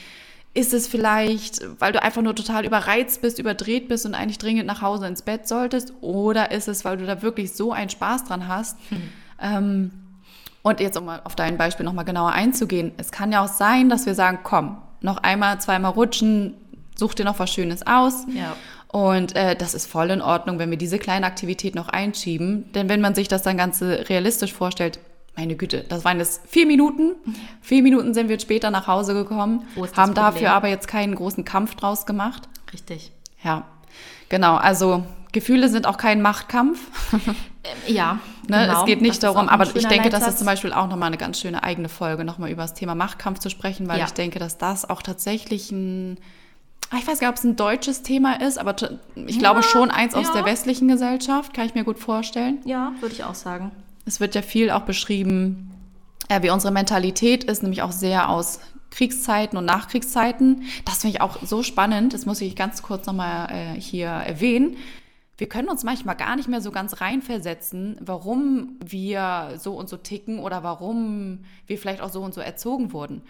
[0.56, 4.66] Ist es vielleicht, weil du einfach nur total überreizt bist, überdreht bist und eigentlich dringend
[4.66, 5.92] nach Hause ins Bett solltest?
[6.00, 8.78] Oder ist es, weil du da wirklich so einen Spaß dran hast?
[9.38, 9.90] Ähm,
[10.62, 13.90] und jetzt, um mal auf dein Beispiel nochmal genauer einzugehen, es kann ja auch sein,
[13.90, 16.54] dass wir sagen, komm, noch einmal, zweimal rutschen,
[16.94, 18.24] such dir noch was Schönes aus.
[18.34, 18.56] Ja.
[18.88, 22.72] Und äh, das ist voll in Ordnung, wenn wir diese kleine Aktivität noch einschieben.
[22.72, 25.00] Denn wenn man sich das dann ganz realistisch vorstellt,
[25.36, 27.14] meine Güte, das waren jetzt vier Minuten.
[27.60, 30.14] Vier Minuten sind wir später nach Hause gekommen, haben Problem?
[30.14, 32.48] dafür aber jetzt keinen großen Kampf draus gemacht.
[32.72, 33.12] Richtig.
[33.42, 33.64] Ja,
[34.28, 34.56] genau.
[34.56, 36.80] Also Gefühle sind auch kein Machtkampf.
[37.66, 38.20] Ähm, ja.
[38.48, 38.60] Ne?
[38.66, 38.78] genau.
[38.78, 40.38] Es geht nicht darum, aber ich denke, das ist Leitsatz.
[40.38, 43.50] zum Beispiel auch nochmal eine ganz schöne eigene Folge, nochmal über das Thema Machtkampf zu
[43.50, 44.04] sprechen, weil Ja.
[44.04, 46.16] ich denke, dass das auch tatsächlich ein,
[46.92, 48.76] ah, ich weiß gar nicht, ob es ein deutsches Thema ist, aber
[49.16, 50.32] ich glaube schon eins aus ja.
[50.34, 52.60] der westlichen Gesellschaft, kann ich mir gut vorstellen.
[52.64, 53.72] Ja, würde ich auch sagen.
[54.06, 55.72] Es wird ja viel auch beschrieben,
[56.28, 60.62] äh, wie unsere Mentalität ist, nämlich auch sehr aus Kriegszeiten und Nachkriegszeiten.
[60.84, 64.76] Das finde ich auch so spannend, das muss ich ganz kurz nochmal äh, hier erwähnen.
[65.38, 69.98] Wir können uns manchmal gar nicht mehr so ganz reinversetzen, warum wir so und so
[69.98, 73.20] ticken oder warum wir vielleicht auch so und so erzogen wurden.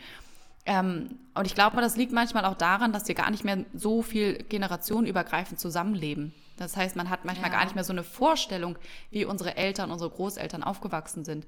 [0.67, 4.03] Ähm, und ich glaube, das liegt manchmal auch daran, dass wir gar nicht mehr so
[4.03, 6.33] viel generationenübergreifend zusammenleben.
[6.57, 7.57] Das heißt, man hat manchmal Ja.
[7.59, 8.79] gar nicht mehr so eine Vorstellung,
[9.11, 11.47] wie unsere Eltern, unsere Großeltern aufgewachsen sind.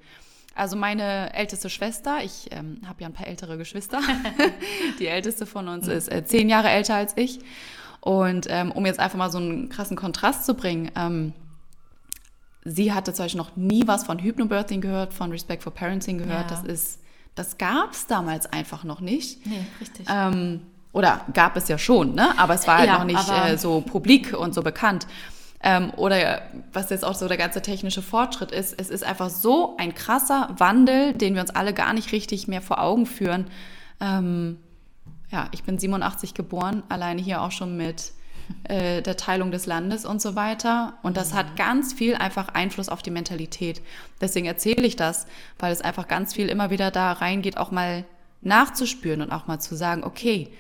[0.54, 4.00] Also meine älteste Schwester, ich ähm, habe ja ein paar ältere Geschwister,
[4.98, 7.38] die älteste von uns ist äh, zehn Jahre älter als ich.
[8.00, 11.32] Und ähm, um jetzt einfach mal so einen krassen Kontrast zu bringen, ähm,
[12.64, 16.50] sie hatte zum Beispiel noch nie was von Hypnobirthing gehört, von Respect for Parenting gehört.
[16.50, 16.56] Ja.
[16.56, 17.00] Das ist,
[17.34, 19.46] das gab es damals einfach noch nicht.
[19.46, 20.06] Nee, richtig.
[20.10, 22.38] Ähm, oder gab es ja schon, ne?
[22.38, 25.06] aber es war halt Ja, noch nicht äh, so publik und so bekannt.
[25.60, 29.76] Ähm, oder was jetzt auch so der ganze technische Fortschritt ist, es ist einfach so
[29.76, 33.46] ein krasser Wandel, den wir uns alle gar nicht richtig mehr vor Augen führen.
[34.00, 34.58] Ähm,
[35.30, 38.12] ja, ich bin 87 geboren, alleine hier auch schon mit
[38.64, 40.94] äh, der Teilung des Landes und so weiter.
[41.02, 43.82] Und das hat ganz viel einfach Einfluss auf die Mentalität.
[44.20, 45.26] Deswegen erzähle ich das,
[45.58, 48.04] weil es einfach ganz viel immer wieder da reingeht, auch mal
[48.40, 50.50] nachzuspüren und auch mal zu sagen, okay,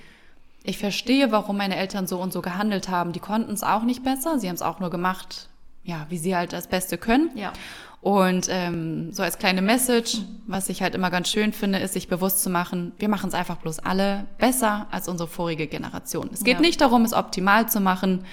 [0.64, 3.12] ich verstehe, warum meine Eltern so und so gehandelt haben.
[3.12, 5.48] Die konnten es auch nicht besser, sie haben es auch nur gemacht,
[5.84, 7.30] ja, wie sie halt das Beste können.
[7.34, 7.52] Ja.
[8.00, 12.06] Und ähm, so als kleine Message, was ich halt immer ganz schön finde, ist, sich
[12.06, 16.30] bewusst zu machen, wir machen es einfach bloß alle besser als unsere vorige Generation.
[16.32, 16.60] Es geht Ja.
[16.60, 18.24] nicht darum, es optimal zu machen.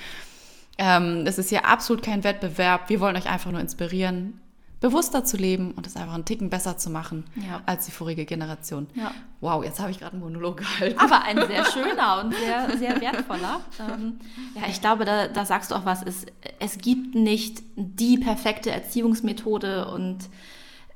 [0.77, 2.89] Ähm, es ist hier absolut kein Wettbewerb.
[2.89, 4.39] Wir wollen euch einfach nur inspirieren,
[4.81, 7.61] bewusster zu leben und es einfach einen Ticken besser zu machen Ja.
[7.65, 8.87] als die vorige Generation.
[8.93, 9.11] Ja.
[9.41, 10.99] Wow, jetzt habe ich gerade einen Monolog gehalten.
[10.99, 13.61] Aber ein sehr schöner und sehr, sehr wertvoller.
[13.79, 14.19] Ähm,
[14.55, 16.03] ja, ich glaube, da, da sagst du auch was.
[16.03, 16.25] Es,
[16.59, 20.25] es gibt nicht die perfekte Erziehungsmethode und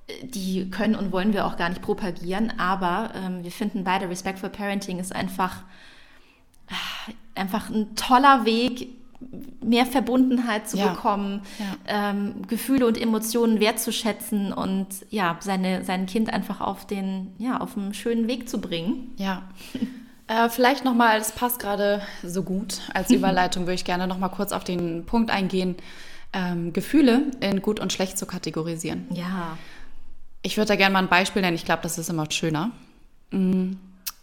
[0.08, 2.54] äh, die können und wollen wir auch gar nicht propagieren.
[2.60, 5.64] Aber ähm, wir finden beide, Respectful Parenting ist einfach,
[6.70, 8.90] ah, einfach ein toller Weg,
[9.64, 10.90] mehr Verbundenheit zu Ja.
[10.94, 12.10] bekommen, Ja.
[12.12, 17.78] ähm, Gefühle und Emotionen wertzuschätzen und ja, seine, sein Kind einfach auf den, ja, auf
[17.78, 19.10] einen schönen Weg zu bringen.
[19.18, 19.44] Ja.
[20.32, 24.52] Äh, vielleicht nochmal, das passt gerade so gut als Überleitung, würde ich gerne nochmal kurz
[24.52, 25.76] auf den Punkt eingehen,
[26.34, 29.08] ähm, Gefühle in gut und schlecht zu kategorisieren.
[29.12, 29.58] Ja.
[30.44, 32.70] Ich würde da gerne mal ein Beispiel nennen, ich glaube, das ist immer schöner.
[33.32, 33.72] Mm,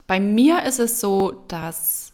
[0.06, 2.12] Bei mir ist es so, dass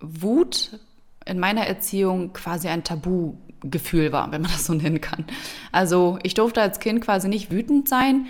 [0.00, 0.78] Wut
[1.26, 5.24] in meiner Erziehung quasi ein Tabugefühl war, wenn man das so nennen kann.
[5.72, 8.26] Also ich durfte als Kind quasi nicht wütend sein.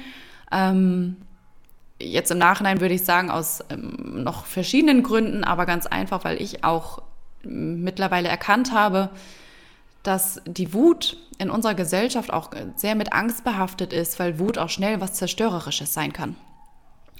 [0.51, 1.17] Ähm,
[2.01, 6.41] jetzt im Nachhinein würde ich sagen, aus ähm, noch verschiedenen Gründen, aber ganz einfach, weil
[6.41, 7.03] ich auch
[7.43, 9.11] mittlerweile erkannt habe,
[10.03, 14.71] dass die Wut in unserer Gesellschaft auch sehr mit Angst behaftet ist, weil Wut auch
[14.71, 16.37] schnell was Zerstörerisches sein kann.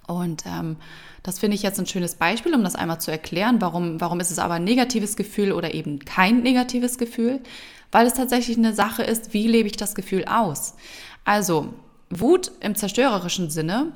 [0.07, 0.77] Und ähm,
[1.23, 3.61] das finde ich jetzt ein schönes Beispiel, um das einmal zu erklären.
[3.61, 7.41] Warum, warum ist es aber ein negatives Gefühl oder eben kein negatives Gefühl?
[7.93, 10.75] Weil es tatsächlich eine Sache ist, wie lebe ich das Gefühl aus?
[11.25, 11.75] Also,
[12.11, 13.93] Wut im zerstörerischen Sinne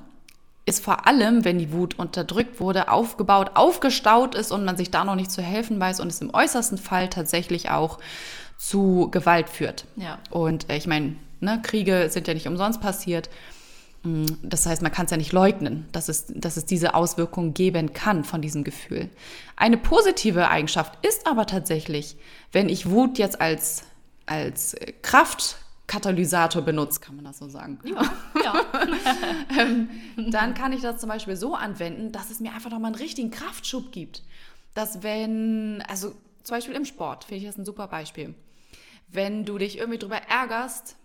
[0.66, 5.04] ist vor allem, wenn die Wut unterdrückt wurde, aufgebaut, aufgestaut ist und man sich da
[5.04, 7.98] noch nicht zu helfen weiß und es im äußersten Fall tatsächlich auch
[8.58, 9.86] zu Gewalt führt.
[9.96, 10.18] Ja.
[10.30, 13.30] Und äh, ich meine, ne, Kriege sind ja nicht umsonst passiert.
[14.02, 17.54] Mm, Das heißt, man kann es ja nicht leugnen, dass es, dass es diese Auswirkungen
[17.54, 19.10] geben kann von diesem Gefühl.
[19.56, 22.16] Eine positive Eigenschaft ist aber tatsächlich,
[22.52, 23.82] wenn ich Wut jetzt als,
[24.26, 27.78] als Kraftkatalysator benutze, kann man das so sagen.
[27.84, 28.02] Ja.
[30.30, 33.30] dann kann ich das zum Beispiel so anwenden, dass es mir einfach nochmal einen richtigen
[33.30, 34.22] Kraftschub gibt.
[34.74, 38.34] Dass wenn, also zum Beispiel im Sport, finde ich das ein super Beispiel.
[39.08, 40.96] Wenn du dich irgendwie drüber ärgerst,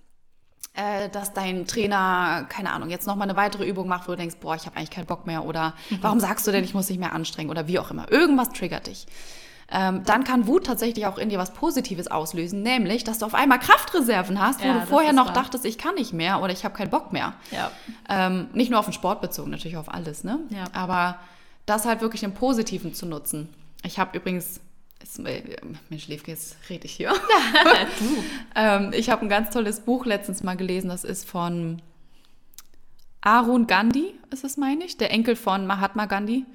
[0.75, 4.35] äh, dass dein Trainer, keine Ahnung, jetzt nochmal eine weitere Übung macht, wo du denkst,
[4.41, 6.97] boah, ich habe eigentlich keinen Bock mehr oder warum sagst du denn, ich muss dich
[6.99, 8.11] mehr anstrengen oder wie auch immer.
[8.11, 9.05] Irgendwas triggert dich.
[9.71, 13.33] Ähm, dann kann Wut tatsächlich auch in dir was Positives auslösen, nämlich, dass du auf
[13.33, 15.33] einmal Kraftreserven hast, wo Ja, du vorher noch wahr.
[15.33, 17.33] dachtest, ich kann nicht mehr oder ich habe keinen Bock mehr.
[17.49, 17.71] Ja.
[18.07, 20.37] Ähm, nicht nur auf den Sport bezogen, natürlich auf alles, ne?
[20.49, 20.65] Ja.
[20.73, 21.17] Aber
[21.65, 23.49] das halt wirklich im Positiven zu nutzen.
[23.81, 24.59] Ich habe übrigens,
[25.01, 25.43] es, äh,
[25.89, 27.13] mir schläft jetzt, rede ich hier.
[28.55, 31.81] ähm, ich habe ein ganz tolles Buch letztens mal gelesen, das ist von
[33.21, 36.45] Arun Gandhi, ist es, meine ich, der Enkel von Mahatma Gandhi.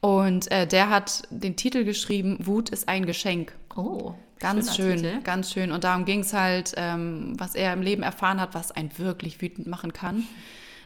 [0.00, 3.52] Und äh, der hat den Titel geschrieben, Wut ist ein Geschenk.
[3.76, 5.20] Oh, Ganz schön, Titel.
[5.22, 5.70] ganz schön.
[5.70, 9.42] Und darum ging es halt, ähm, was er im Leben erfahren hat, was einen wirklich
[9.42, 10.26] wütend machen kann.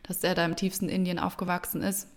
[0.02, 2.08] Dass er da im tiefsten Indien aufgewachsen ist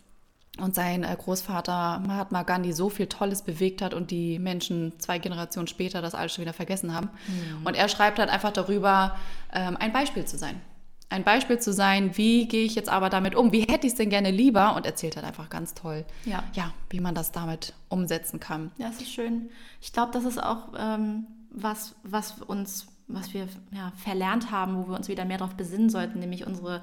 [0.60, 5.20] und sein äh, Großvater Mahatma Gandhi so viel Tolles bewegt hat und die Menschen zwei
[5.20, 7.10] Generationen später das alles schon wieder vergessen haben.
[7.28, 7.66] Mhm.
[7.66, 9.16] Und er schreibt halt einfach darüber,
[9.54, 10.62] ähm, ein Beispiel zu sein.
[11.10, 13.54] Ein Beispiel zu sein, wie gehe ich jetzt aber damit um?
[13.54, 14.76] Wie hätte ich es denn gerne lieber?
[14.76, 16.44] Und erzählt halt einfach ganz toll, Ja.
[16.54, 18.72] ja, wie man das damit umsetzen kann.
[18.78, 19.50] Ja, das ist schön.
[19.80, 24.90] Ich glaube, das ist auch ähm, was, was uns, was wir ja, verlernt haben, wo
[24.90, 26.82] wir uns wieder mehr darauf besinnen sollten, nämlich unsere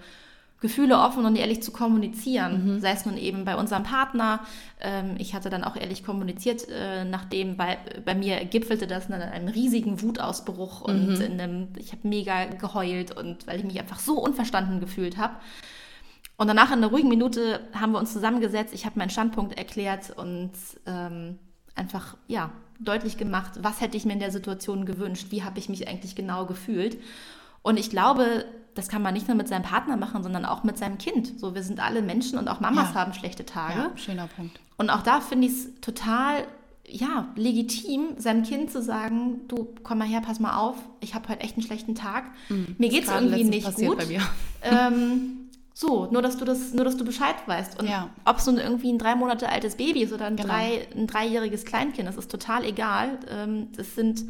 [0.64, 2.80] Gefühle offen und ehrlich zu kommunizieren.
[2.80, 4.40] Sei es nun eben bei unserem Partner.
[4.80, 9.12] Ähm, ich hatte dann auch ehrlich kommuniziert, äh, nachdem bei, bei mir gipfelte das in
[9.12, 13.98] einem riesigen Wutausbruch und in einem, ich habe mega geheult und weil ich mich einfach
[13.98, 15.34] so unverstanden gefühlt habe.
[16.38, 18.72] Und danach in einer ruhigen Minute haben wir uns zusammengesetzt.
[18.72, 20.52] Ich habe meinen Standpunkt erklärt und
[20.86, 21.38] ähm,
[21.74, 22.50] einfach ja
[22.80, 26.16] deutlich gemacht, was hätte ich mir in der Situation gewünscht, wie habe ich mich eigentlich
[26.16, 26.96] genau gefühlt.
[27.60, 30.76] Und ich glaube, das kann man nicht nur mit seinem Partner machen, sondern auch mit
[30.78, 31.38] seinem Kind.
[31.38, 33.00] So, wir sind alle Menschen und auch Mamas Ja.
[33.00, 33.78] haben schlechte Tage.
[33.78, 34.58] Ja, schöner Punkt.
[34.76, 36.44] Und auch da finde ich es total
[36.86, 41.28] ja, legitim, seinem Kind zu sagen, du komm mal her, pass mal auf, ich habe
[41.30, 42.24] heute echt einen schlechten Tag.
[42.76, 43.96] Mir geht es irgendwie nicht gut.
[43.96, 44.20] bei mir.
[44.62, 45.40] Ähm,
[45.76, 47.80] So, nur dass du das, nur dass du Bescheid weißt.
[47.80, 48.10] Und Ja.
[48.24, 50.48] ob es nun irgendwie ein drei Monate altes Baby ist oder ein, Genau.
[50.48, 53.18] drei, ein dreijähriges Kleinkind, das ist total egal.
[53.30, 54.24] Ähm, Das sind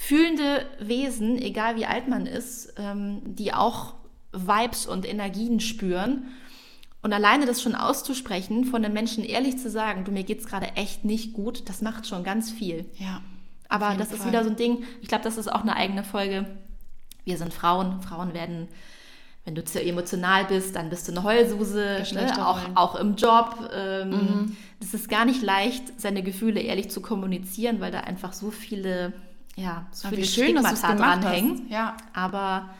[0.00, 3.94] fühlende Wesen, egal wie alt man ist, ähm, die auch
[4.32, 6.28] Vibes und Energien spüren.
[7.02, 10.76] Und alleine das schon auszusprechen, von den Menschen ehrlich zu sagen, du, mir geht's gerade
[10.76, 12.86] echt nicht gut, das macht schon ganz viel.
[12.96, 13.22] Ja.
[13.68, 14.28] Aber das ist Fall.
[14.28, 16.46] wieder so ein Ding, ich glaube, das ist auch eine eigene Folge.
[17.24, 18.00] Wir sind Frauen.
[18.00, 18.68] Frauen werden,
[19.44, 22.46] wenn du zu emotional bist, dann bist du eine Heulsuse, ne?
[22.46, 23.68] auch, auch im Job.
[23.74, 24.10] Ähm,
[24.80, 29.12] Das ist gar nicht leicht, seine Gefühle ehrlich zu kommunizieren, weil da einfach so viele,
[29.58, 31.60] ja, so viele schön, dass du es Stigmata gemacht dranhängen.
[31.64, 31.70] hast.
[31.70, 31.96] Ja.
[32.14, 32.70] Aber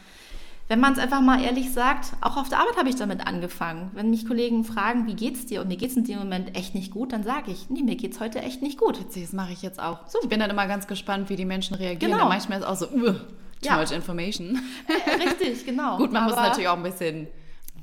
[0.67, 3.89] wenn man es einfach mal ehrlich sagt, auch auf der Arbeit habe ich damit angefangen.
[3.93, 6.91] Wenn mich Kollegen fragen, wie geht's dir und mir geht's in dem Moment echt nicht
[6.91, 8.99] gut, dann sage ich, nee, mir geht's heute echt nicht gut.
[8.99, 9.99] Witzig, das mache ich jetzt auch.
[10.21, 12.11] Ich bin dann immer ganz gespannt, wie die Menschen reagieren.
[12.13, 12.27] Genau.
[12.29, 13.15] Manchmal ist es auch so, uh, too
[13.63, 13.77] Ja.
[13.77, 14.59] much information.
[15.25, 15.97] Richtig, genau.
[15.97, 17.27] Gut, man muss Aber- natürlich auch ein bisschen,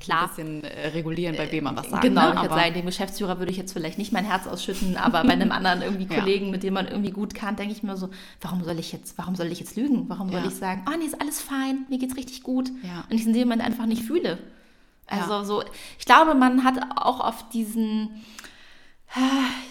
[0.01, 0.23] Klar.
[0.23, 2.03] ein bisschen äh, regulieren, bei wem man was sagt.
[2.03, 2.35] Genau, ne?
[2.37, 5.33] ich würde sagen, dem Geschäftsführer würde ich jetzt vielleicht nicht mein Herz ausschütten, aber bei
[5.33, 6.21] einem anderen irgendwie Ja.
[6.21, 9.17] Kollegen, mit dem man irgendwie gut kann, denke ich mir so, warum soll ich jetzt,
[9.19, 10.09] warum soll ich jetzt lügen?
[10.09, 10.47] Warum soll Ja.
[10.49, 12.71] ich sagen, ah nee, ist alles fein, mir geht's richtig gut.
[12.83, 13.05] Ja.
[13.11, 14.39] Und ich in dem Moment einfach nicht fühle.
[15.07, 15.45] Also Ja.
[15.45, 15.63] so,
[15.99, 18.11] ich glaube, man hat auch oft diesen,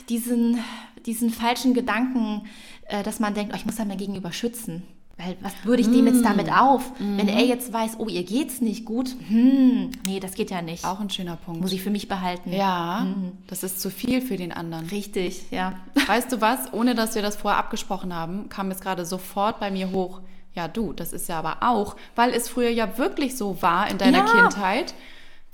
[0.10, 0.60] diesen,
[1.06, 2.48] diesen falschen Gedanken,
[2.88, 4.84] äh, dass man denkt, oh, ich muss da mein Gegenüber schützen.
[5.18, 6.24] Weil was würde ich dem jetzt Mm.
[6.24, 6.92] damit auf?
[7.00, 10.84] Wenn er jetzt weiß, oh, ihr geht's nicht gut, hm, nee, das geht ja nicht.
[10.84, 11.62] Auch ein schöner Punkt.
[11.62, 12.52] Muss ich für mich behalten.
[12.52, 13.08] ja,
[13.48, 14.88] das ist zu viel für den anderen.
[14.88, 15.74] Richtig, ja.
[16.08, 16.74] Weißt du was?
[16.74, 20.20] Ohne dass wir das vorher abgesprochen haben, kam jetzt gerade sofort bei mir hoch.
[20.54, 23.98] Ja, du, das ist ja aber auch, weil es früher ja wirklich so war in
[23.98, 24.26] deiner Ja.
[24.26, 24.94] Kindheit.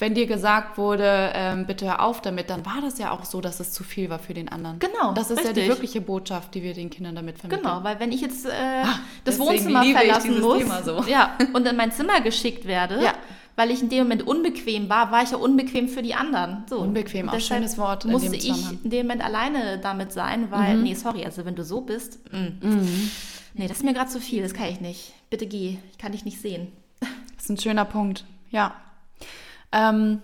[0.01, 3.39] Wenn dir gesagt wurde, ähm, bitte hör auf damit, dann war das ja auch so,
[3.39, 4.79] dass es zu viel war für den anderen.
[4.79, 5.67] Genau, Das ist ja die richtig.
[5.69, 7.61] wirkliche Botschaft, die wir den Kindern damit vermitteln.
[7.63, 11.03] Genau, weil wenn ich jetzt äh, das Ah, deswegen Wohnzimmer verlassen muss so.
[11.07, 13.13] ja, und in mein Zimmer geschickt werde, Ja.
[13.55, 16.63] weil ich in dem Moment unbequem war, war ich ja unbequem für die anderen.
[16.67, 16.79] So.
[16.79, 18.49] Unbequem, auch schönes Wort in Musste dem ich.
[18.71, 18.79] Mhm.
[18.83, 22.65] in dem Moment alleine damit sein, weil, nee, sorry, also wenn du so bist, mm.
[23.53, 25.13] nee, das ist mir gerade zu viel, das kann ich nicht.
[25.29, 26.71] Bitte geh, ich kann dich nicht sehen.
[26.99, 28.73] Das ist ein schöner Punkt, ja.
[29.71, 30.21] Ähm,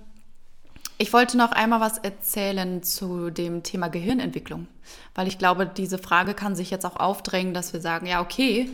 [0.98, 4.68] ich wollte noch einmal was erzählen zu dem Thema Gehirnentwicklung,
[5.14, 8.70] weil ich glaube, diese Frage kann sich jetzt auch aufdrängen, dass wir sagen, ja, okay,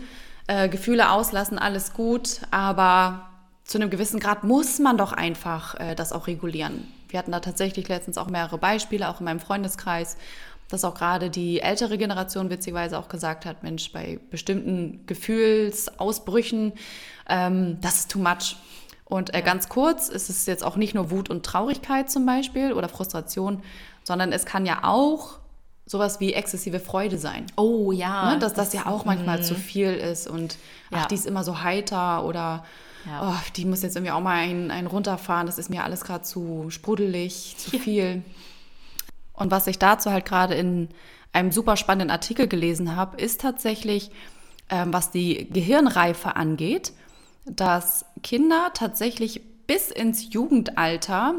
[0.47, 3.29] äh, Gefühle auslassen, alles gut, aber
[3.65, 6.87] zu einem gewissen Grad muss man doch einfach äh, das auch regulieren.
[7.09, 10.17] Wir hatten da tatsächlich letztens auch mehrere Beispiele, auch in meinem Freundeskreis,
[10.69, 16.73] dass auch gerade die ältere Generation witzigerweise auch gesagt hat, Mensch, bei bestimmten Gefühlsausbrüchen,
[17.29, 18.55] ähm, das ist too much.
[19.13, 22.73] Und äh, ganz kurz, ist es jetzt auch nicht nur Wut und Traurigkeit zum Beispiel
[22.73, 23.61] oder Frustration,
[24.03, 25.37] sondern es kann ja auch
[25.85, 27.45] sowas wie exzessive Freude sein.
[27.55, 28.31] Oh ja.
[28.33, 28.39] Ne?
[28.39, 30.57] Dass das ja auch manchmal zu viel ist und
[30.89, 31.01] Ja.
[31.01, 32.65] ach, die ist immer so heiter oder
[33.05, 33.29] Ja.
[33.35, 36.23] oh, die muss jetzt irgendwie auch mal einen, einen runterfahren, das ist mir alles gerade
[36.23, 38.23] zu sprudelig, zu viel.
[39.33, 40.89] Und was ich dazu halt gerade in
[41.33, 44.09] einem super spannenden Artikel gelesen habe, ist tatsächlich,
[44.71, 46.93] ähm, was die Gehirnreife angeht,
[47.45, 51.35] dass Kinder tatsächlich bis ins Jugendalter,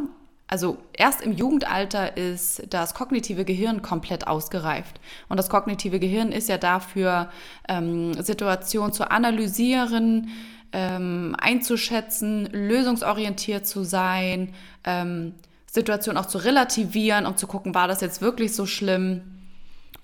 [0.47, 5.01] also erst im Jugendalter ist das kognitive Gehirn komplett ausgereift.
[5.29, 7.31] Und das kognitive Gehirn ist ja dafür,
[7.69, 10.29] ähm, Situationen zu analysieren,
[10.73, 15.35] ähm, einzuschätzen, lösungsorientiert zu sein, ähm,
[15.71, 19.23] Situationen auch zu relativieren, um zu gucken, war das jetzt wirklich so schlimm?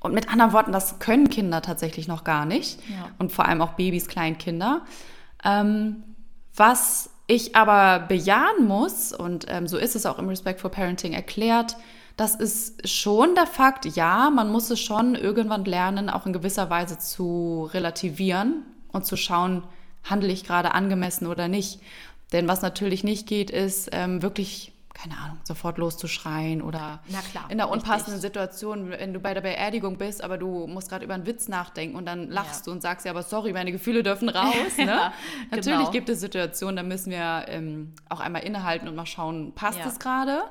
[0.01, 2.81] Und mit anderen Worten, das können Kinder tatsächlich noch gar nicht.
[2.89, 3.11] Ja.
[3.19, 4.83] Und vor allem auch Babys, Kleinkinder.
[5.45, 6.05] Ähm,
[6.55, 11.13] was ich aber bejahen muss, und ähm, so ist es auch im Respect for Parenting
[11.13, 11.77] erklärt,
[12.17, 16.69] das ist schon der Fakt, ja, man muss es schon irgendwann lernen, auch in gewisser
[16.69, 19.63] Weise zu relativieren und zu schauen,
[20.05, 21.81] handle ich gerade angemessen oder nicht.
[22.33, 27.61] Denn was natürlich nicht geht, ist ähm, wirklich, keine Ahnung, sofort loszuschreien oder klar, in
[27.61, 27.85] einer richtig.
[27.85, 31.49] unpassenden Situation, wenn du bei der Beerdigung bist, aber du musst gerade über einen Witz
[31.49, 32.65] nachdenken und dann lachst Ja.
[32.67, 34.51] du und sagst ja, aber sorry, meine Gefühle dürfen raus.
[34.77, 34.87] Ne?
[34.87, 35.13] Ja,
[35.51, 35.91] Natürlich genau.
[35.91, 39.87] gibt es Situationen, da müssen wir ähm, auch einmal innehalten und mal schauen, passt Ja.
[39.87, 40.43] es gerade?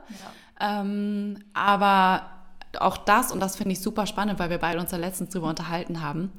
[0.60, 2.30] Ähm, aber
[2.80, 5.48] auch das, und das finde ich super spannend, weil wir beide uns da letztens drüber
[5.48, 6.32] unterhalten haben,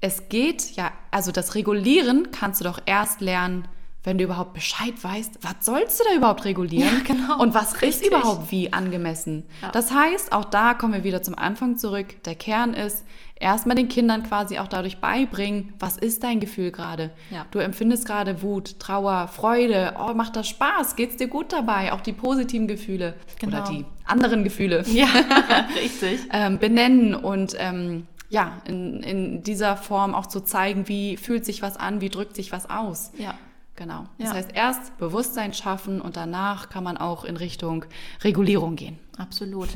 [0.00, 3.66] es geht ja, also das Regulieren kannst du doch erst lernen,
[4.08, 6.88] wenn du überhaupt Bescheid weißt, was sollst du da überhaupt regulieren?
[6.96, 7.40] Ja, genau.
[7.40, 8.08] Und was ist Richtig.
[8.08, 9.44] überhaupt wie angemessen?
[9.62, 9.70] Ja.
[9.70, 12.22] Das heißt, auch da kommen wir wieder zum Anfang zurück.
[12.24, 13.04] Der Kern ist,
[13.40, 17.10] erstmal den Kindern quasi auch dadurch beibringen, was ist dein Gefühl gerade?
[17.30, 17.44] Ja.
[17.50, 19.94] Du empfindest gerade Wut, Trauer, Freude.
[20.00, 20.96] Oh, macht das Spaß?
[20.96, 21.92] Geht's dir gut dabei?
[21.92, 23.58] Auch die positiven Gefühle Genau.
[23.60, 25.06] oder die anderen Gefühle Ja,
[25.82, 26.20] richtig.
[26.32, 31.62] ähm, benennen und ähm, ja, in, in dieser Form auch zu zeigen, wie fühlt sich
[31.62, 33.10] was an, wie drückt sich was aus.
[33.18, 33.34] Ja.
[33.78, 34.06] Genau.
[34.18, 34.34] Das ja.
[34.34, 37.84] heißt, erst Bewusstsein schaffen und danach kann man auch in Richtung
[38.24, 38.98] Regulierung gehen.
[39.16, 39.68] Absolut.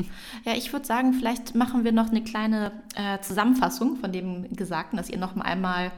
[0.44, 4.96] Ja, ich würde sagen, vielleicht machen wir noch eine kleine äh, Zusammenfassung von dem Gesagten,
[4.96, 5.92] dass ihr noch einmal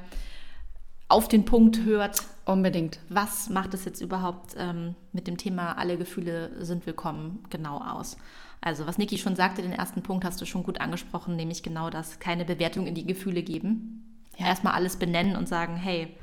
[1.09, 2.21] auf den Punkt hört.
[2.45, 2.99] Unbedingt.
[3.09, 8.19] Was macht es jetzt überhaupt ähm, mit dem Thema alle Gefühle sind willkommen genau aus?
[8.61, 11.89] Also was Niki schon sagte, den ersten Punkt hast du schon gut angesprochen, nämlich genau
[11.89, 14.21] das, keine Bewertung in die Gefühle geben.
[14.37, 14.49] Ja.
[14.49, 16.15] Erstmal alles benennen und sagen, hey,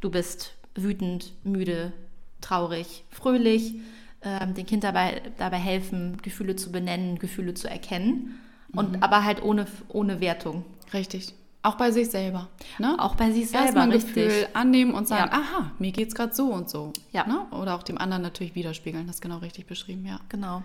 [0.00, 1.92] du bist wütend, müde,
[2.40, 3.74] traurig, fröhlich,
[4.22, 8.38] ähm, den Kind dabei, dabei helfen, Gefühle zu benennen, Gefühle zu erkennen.
[8.72, 9.02] Und mhm.
[9.02, 10.64] aber halt ohne, ohne Wertung.
[10.92, 11.34] Richtig.
[11.62, 12.48] Auch bei sich selber.
[12.78, 12.96] Ne?
[12.98, 13.64] Auch bei sich selber.
[13.64, 14.14] Erstmal ein richtig.
[14.14, 15.38] Gefühl annehmen und sagen, ja.
[15.38, 16.92] aha, mir geht es gerade so und so.
[17.12, 17.26] Ja.
[17.26, 17.46] Ne?
[17.50, 19.06] Oder auch dem anderen natürlich widerspiegeln.
[19.06, 20.20] Das ist genau richtig beschrieben, ja.
[20.30, 20.62] Genau.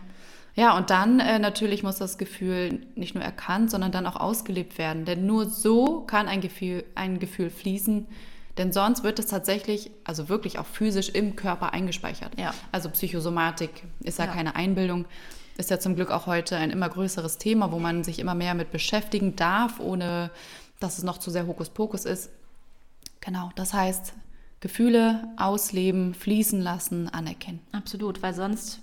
[0.56, 4.78] Ja, und dann äh, natürlich muss das Gefühl nicht nur erkannt, sondern dann auch ausgelebt
[4.78, 5.04] werden.
[5.04, 8.08] Denn nur so kann ein Gefühl, ein Gefühl fließen,
[8.58, 12.40] denn sonst wird es tatsächlich, also wirklich auch physisch im Körper eingespeichert.
[12.40, 12.54] Ja.
[12.72, 15.06] Also Psychosomatik ist ja, ja keine Einbildung.
[15.58, 18.54] Ist ja zum Glück auch heute ein immer größeres Thema, wo man sich immer mehr
[18.54, 20.32] mit beschäftigen darf, ohne
[20.80, 22.30] dass es noch zu sehr Hokuspokus ist.
[23.22, 24.14] Genau, das heißt,
[24.60, 27.60] Gefühle ausleben, fließen lassen, anerkennen.
[27.72, 28.82] Absolut, weil sonst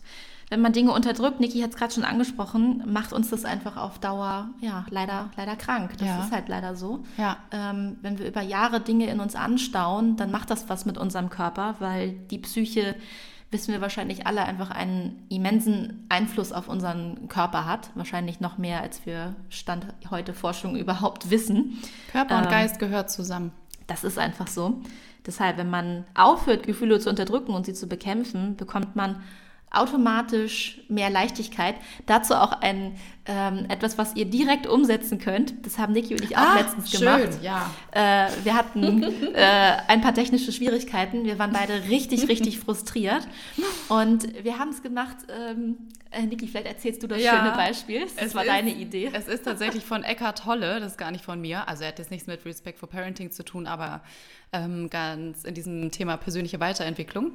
[0.53, 3.99] wenn man Dinge unterdrückt, Niki hat es gerade schon angesprochen, macht uns das einfach auf
[3.99, 5.93] Dauer, ja, leider, leider krank.
[5.97, 6.23] Das ja.
[6.23, 7.05] ist halt leider so.
[7.17, 7.39] Ja.
[7.53, 11.31] Ähm, wenn wir über Jahre Dinge in uns anstauen, dann macht das was mit unserem
[11.31, 12.97] Körper, weil die Psyche,
[13.51, 17.89] wissen wir wahrscheinlich alle, einfach einen immensen Einfluss auf unseren Körper hat.
[17.95, 21.79] Wahrscheinlich noch mehr, als wir Stand heute Forschung überhaupt wissen.
[22.13, 23.53] Körper und ähm, Geist gehört zusammen.
[23.87, 24.83] Das ist einfach so.
[25.25, 29.23] Deshalb, wenn man aufhört, Gefühle zu unterdrücken und sie zu bekämpfen, bekommt man
[29.73, 31.77] automatisch mehr Leichtigkeit.
[32.07, 35.65] Dazu auch ein, ähm, etwas, was ihr direkt umsetzen könnt.
[35.65, 37.39] Das haben Niki und ich auch ah, letztens schön, gemacht.
[37.43, 37.71] Ja.
[37.93, 39.03] Äh, wir hatten
[39.35, 41.25] äh, ein paar technische Schwierigkeiten.
[41.25, 43.27] Wir waren beide richtig, richtig frustriert.
[43.89, 45.17] Und wir haben es gemacht.
[45.29, 45.77] Ähm,
[46.11, 48.03] äh, Niki, vielleicht erzählst du das ja, schöne Beispiel.
[48.03, 49.11] Das es war ist, deine Idee.
[49.13, 51.67] Es ist tatsächlich von Eckhart Tolle, das ist gar nicht von mir.
[51.69, 54.03] Also er hat jetzt nichts mit Respect for Parenting zu tun, aber
[54.53, 57.33] ähm, ganz in diesem Thema persönliche Weiterentwicklung.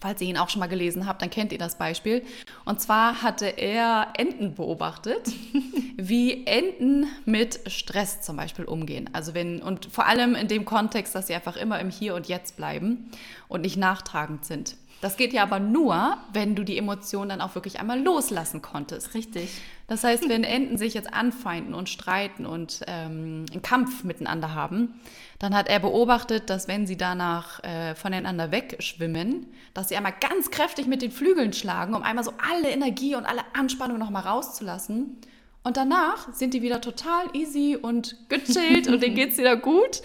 [0.00, 2.22] Falls ihr ihn auch schon mal gelesen habt, dann kennt ihr das Beispiel.
[2.64, 5.32] Und zwar hatte er Enten beobachtet,
[5.96, 9.08] wie Enten mit Stress zum Beispiel umgehen.
[9.12, 12.28] Also wenn, und vor allem in dem Kontext, dass sie einfach immer im Hier und
[12.28, 13.10] Jetzt bleiben
[13.48, 14.76] und nicht nachtragend sind.
[15.00, 19.14] Das geht ja aber nur, wenn du die Emotionen dann auch wirklich einmal loslassen konntest.
[19.14, 19.50] Richtig.
[19.88, 25.00] Das heißt, wenn Enten sich jetzt anfeinden und streiten und ähm, einen Kampf miteinander haben,
[25.38, 30.50] dann hat er beobachtet, dass wenn sie danach äh, voneinander wegschwimmen, dass sie einmal ganz
[30.50, 35.18] kräftig mit den Flügeln schlagen, um einmal so alle Energie und alle Anspannung nochmal rauszulassen.
[35.66, 40.00] Und danach sind die wieder total easy und gechillt und denen geht es wieder gut.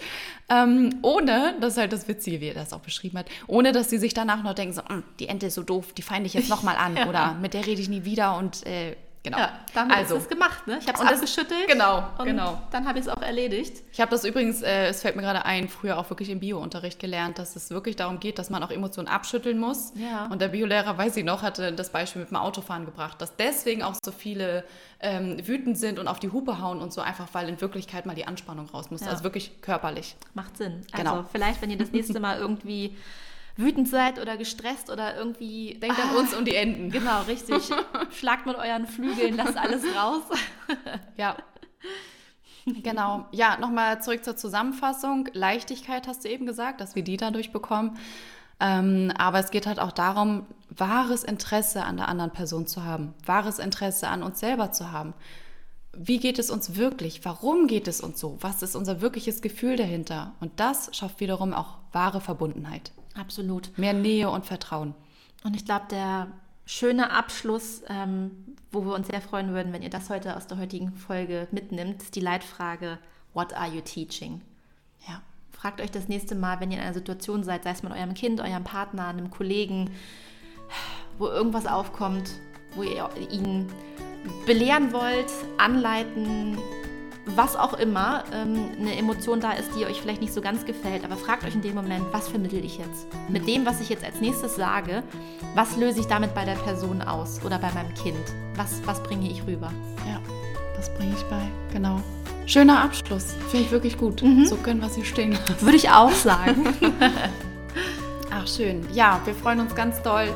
[0.48, 3.88] Ähm, ohne, das ist halt das Witzige, wie er das auch beschrieben hat, ohne dass
[3.88, 6.34] sie sich danach noch denken, so, hm, die Ente ist so doof, die feinde ich
[6.34, 7.08] jetzt nochmal an ja.
[7.08, 9.38] oder mit der rede ich nie wieder und äh, Genau.
[9.38, 10.66] Ja, damit also, ist es gemacht.
[10.66, 10.78] Ne?
[10.80, 11.68] Ich habe es abgeschüttelt.
[11.68, 12.60] Genau, genau.
[12.72, 13.84] Dann habe ich es auch erledigt.
[13.92, 16.98] Ich habe das übrigens, äh, es fällt mir gerade ein, früher auch wirklich im Bio-Unterricht
[16.98, 19.92] gelernt, dass es wirklich darum geht, dass man auch Emotionen abschütteln muss.
[19.94, 20.26] Ja.
[20.26, 23.84] Und der Biolehrer, weiß ich noch, hatte das Beispiel mit dem Autofahren gebracht, dass deswegen
[23.84, 24.64] auch so viele
[24.98, 28.16] ähm, wütend sind und auf die Hupe hauen und so einfach, weil in Wirklichkeit mal
[28.16, 29.02] die Anspannung raus muss.
[29.02, 29.08] Ja.
[29.08, 30.16] Also wirklich körperlich.
[30.34, 30.84] Macht Sinn.
[30.96, 31.18] Genau.
[31.18, 32.96] Also vielleicht, wenn ihr das nächste Mal irgendwie
[33.56, 35.78] wütend seid oder gestresst oder irgendwie.
[35.80, 36.90] Denkt ah, an uns und die Enden.
[37.02, 37.70] Genau, richtig.
[38.18, 40.22] Schlagt mit euren Flügeln, lasst alles raus.
[41.16, 41.36] ja.
[42.64, 43.26] Genau.
[43.32, 45.28] Ja, nochmal zurück zur Zusammenfassung.
[45.32, 47.98] Leichtigkeit hast du eben gesagt, dass wir die dadurch bekommen.
[48.60, 53.14] Ähm, aber es geht halt auch darum, wahres Interesse an der anderen Person zu haben,
[53.26, 55.14] wahres Interesse an uns selber zu haben.
[55.94, 57.24] Wie geht es uns wirklich?
[57.24, 58.38] Warum geht es uns so?
[58.40, 60.32] Was ist unser wirkliches Gefühl dahinter?
[60.40, 62.92] Und das schafft wiederum auch wahre Verbundenheit.
[63.14, 63.76] Absolut.
[63.78, 64.94] Mehr Nähe und Vertrauen.
[65.44, 66.28] Und ich glaube, der
[66.64, 68.30] schöne Abschluss, ähm,
[68.70, 72.02] wo wir uns sehr freuen würden, wenn ihr das heute aus der heutigen Folge mitnimmt,
[72.02, 72.98] ist die Leitfrage,
[73.34, 74.42] What are you teaching?
[75.08, 75.22] Ja.
[75.50, 78.14] Fragt euch das nächste Mal, wenn ihr in einer Situation seid, sei es mit eurem
[78.14, 79.90] Kind, eurem Partner, einem Kollegen,
[81.18, 82.30] wo irgendwas aufkommt,
[82.74, 83.68] wo ihr ihn
[84.46, 86.58] belehren wollt, anleiten,
[87.24, 91.04] was auch immer ähm, eine Emotion da ist, die euch vielleicht nicht so ganz gefällt,
[91.04, 93.06] aber fragt euch in dem Moment, was vermittel ich jetzt?
[93.28, 95.02] Mit dem, was ich jetzt als nächstes sage,
[95.54, 98.34] was löse ich damit bei der Person aus oder bei meinem Kind?
[98.56, 99.72] Was, was bringe ich rüber?
[100.06, 100.20] Ja,
[100.76, 101.42] was bringe ich bei?
[101.72, 102.00] Genau.
[102.46, 103.34] Schöner Abschluss.
[103.50, 104.22] Finde ich wirklich gut.
[104.22, 104.46] Mhm.
[104.46, 105.60] So können wir es hier stehen lassen.
[105.60, 106.74] Würde ich auch sagen.
[108.30, 108.84] Ach, schön.
[108.92, 110.28] Ja, wir freuen uns ganz doll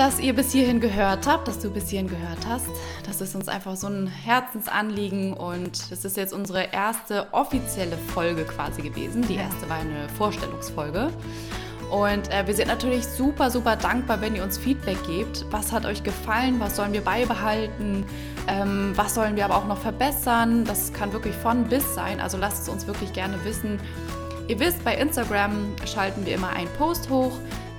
[0.00, 2.64] dass ihr bis hierhin gehört habt, dass du bis hierhin gehört hast.
[3.04, 8.44] Das ist uns einfach so ein Herzensanliegen und das ist jetzt unsere erste offizielle Folge
[8.44, 9.20] quasi gewesen.
[9.28, 11.10] Die erste war eine Vorstellungsfolge.
[11.90, 15.44] Und äh, wir sind natürlich super, super dankbar, wenn ihr uns Feedback gebt.
[15.50, 16.60] Was hat euch gefallen?
[16.60, 18.06] Was sollen wir beibehalten?
[18.48, 20.64] Ähm, was sollen wir aber auch noch verbessern?
[20.64, 22.20] Das kann wirklich von bis sein.
[22.20, 23.78] Also lasst es uns wirklich gerne wissen.
[24.48, 27.36] Ihr wisst, bei Instagram schalten wir immer einen Post hoch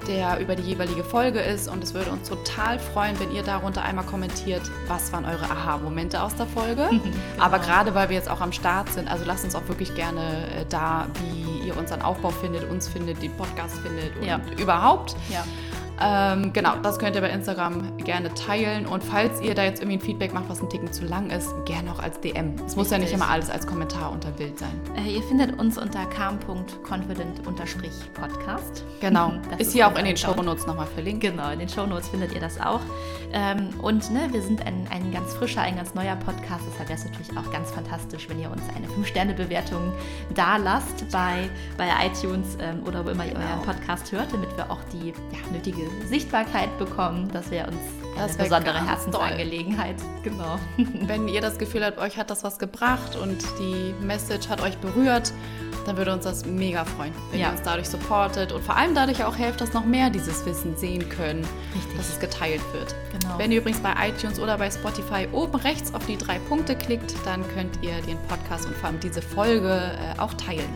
[0.07, 1.67] der über die jeweilige Folge ist.
[1.69, 6.21] Und es würde uns total freuen, wenn ihr darunter einmal kommentiert, was waren eure Aha-Momente
[6.21, 6.87] aus der Folge.
[6.89, 7.01] genau.
[7.39, 10.21] Aber gerade weil wir jetzt auch am Start sind, also lasst uns auch wirklich gerne
[10.21, 14.39] äh, da, wie ihr unseren Aufbau findet, uns findet, den Podcast findet und Ja.
[14.59, 15.15] überhaupt.
[15.29, 15.43] Ja.
[16.03, 18.85] Ähm, genau, das könnt ihr bei Instagram gerne teilen.
[18.85, 21.49] Und falls ihr da jetzt irgendwie ein Feedback macht, was ein Ticken zu lang ist,
[21.65, 22.55] gerne auch als DM.
[22.65, 24.71] Es muss ja nicht immer alles als Kommentar unter Bild sein.
[24.97, 28.83] Äh, ihr findet uns unter calm.confident-podcast.
[28.99, 29.33] Genau.
[29.51, 30.37] Das ist hier auch in den Account.
[30.37, 31.21] Shownotes nochmal verlinkt.
[31.21, 32.79] Genau, in den Shownotes findet ihr das auch.
[33.33, 36.63] Ähm, und ne, wir sind ein, ein ganz frischer, ein ganz neuer Podcast.
[36.71, 39.91] Deshalb wäre es natürlich auch ganz fantastisch, wenn ihr uns eine 5-Sterne-Bewertung
[40.33, 43.45] da lasst bei, bei iTunes ähm, oder wo immer ihr Genau.
[43.45, 43.80] euren Podcast
[44.11, 47.29] hört, damit wir auch die ja, nötige Sichtbarkeit bekommen.
[47.33, 47.77] Das wäre uns
[48.17, 49.95] Das eine besondere Herzensangelegenheit.
[50.23, 50.59] Genau.
[51.07, 54.77] Wenn ihr das Gefühl habt, euch hat das was gebracht und die Message hat euch
[54.77, 55.33] berührt,
[55.85, 57.47] dann würde uns das mega freuen, wenn Ja.
[57.47, 60.77] ihr uns dadurch supportet und vor allem dadurch auch helft, dass noch mehr dieses Wissen
[60.77, 61.43] sehen können,
[61.75, 61.97] Richtig.
[61.97, 62.93] dass es geteilt wird.
[63.19, 63.37] Genau.
[63.39, 67.15] Wenn ihr übrigens bei iTunes oder bei Spotify oben rechts auf die drei Punkte klickt,
[67.25, 70.69] dann könnt ihr den Podcast und vor allem diese Folge äh, auch teilen.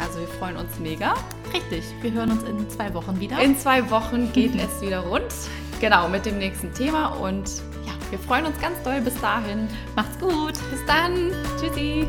[0.00, 1.14] Also wir freuen uns mega.
[1.52, 1.84] Richtig.
[2.00, 3.38] Wir hören uns in zwei Wochen wieder.
[3.40, 5.32] In zwei Wochen geht es wieder rund.
[5.80, 7.08] Genau, mit dem nächsten Thema.
[7.08, 7.48] Und
[7.86, 9.68] ja, wir freuen uns ganz doll bis dahin.
[9.96, 10.54] Macht's gut.
[10.70, 11.32] Bis dann.
[11.60, 12.06] Tschüssi.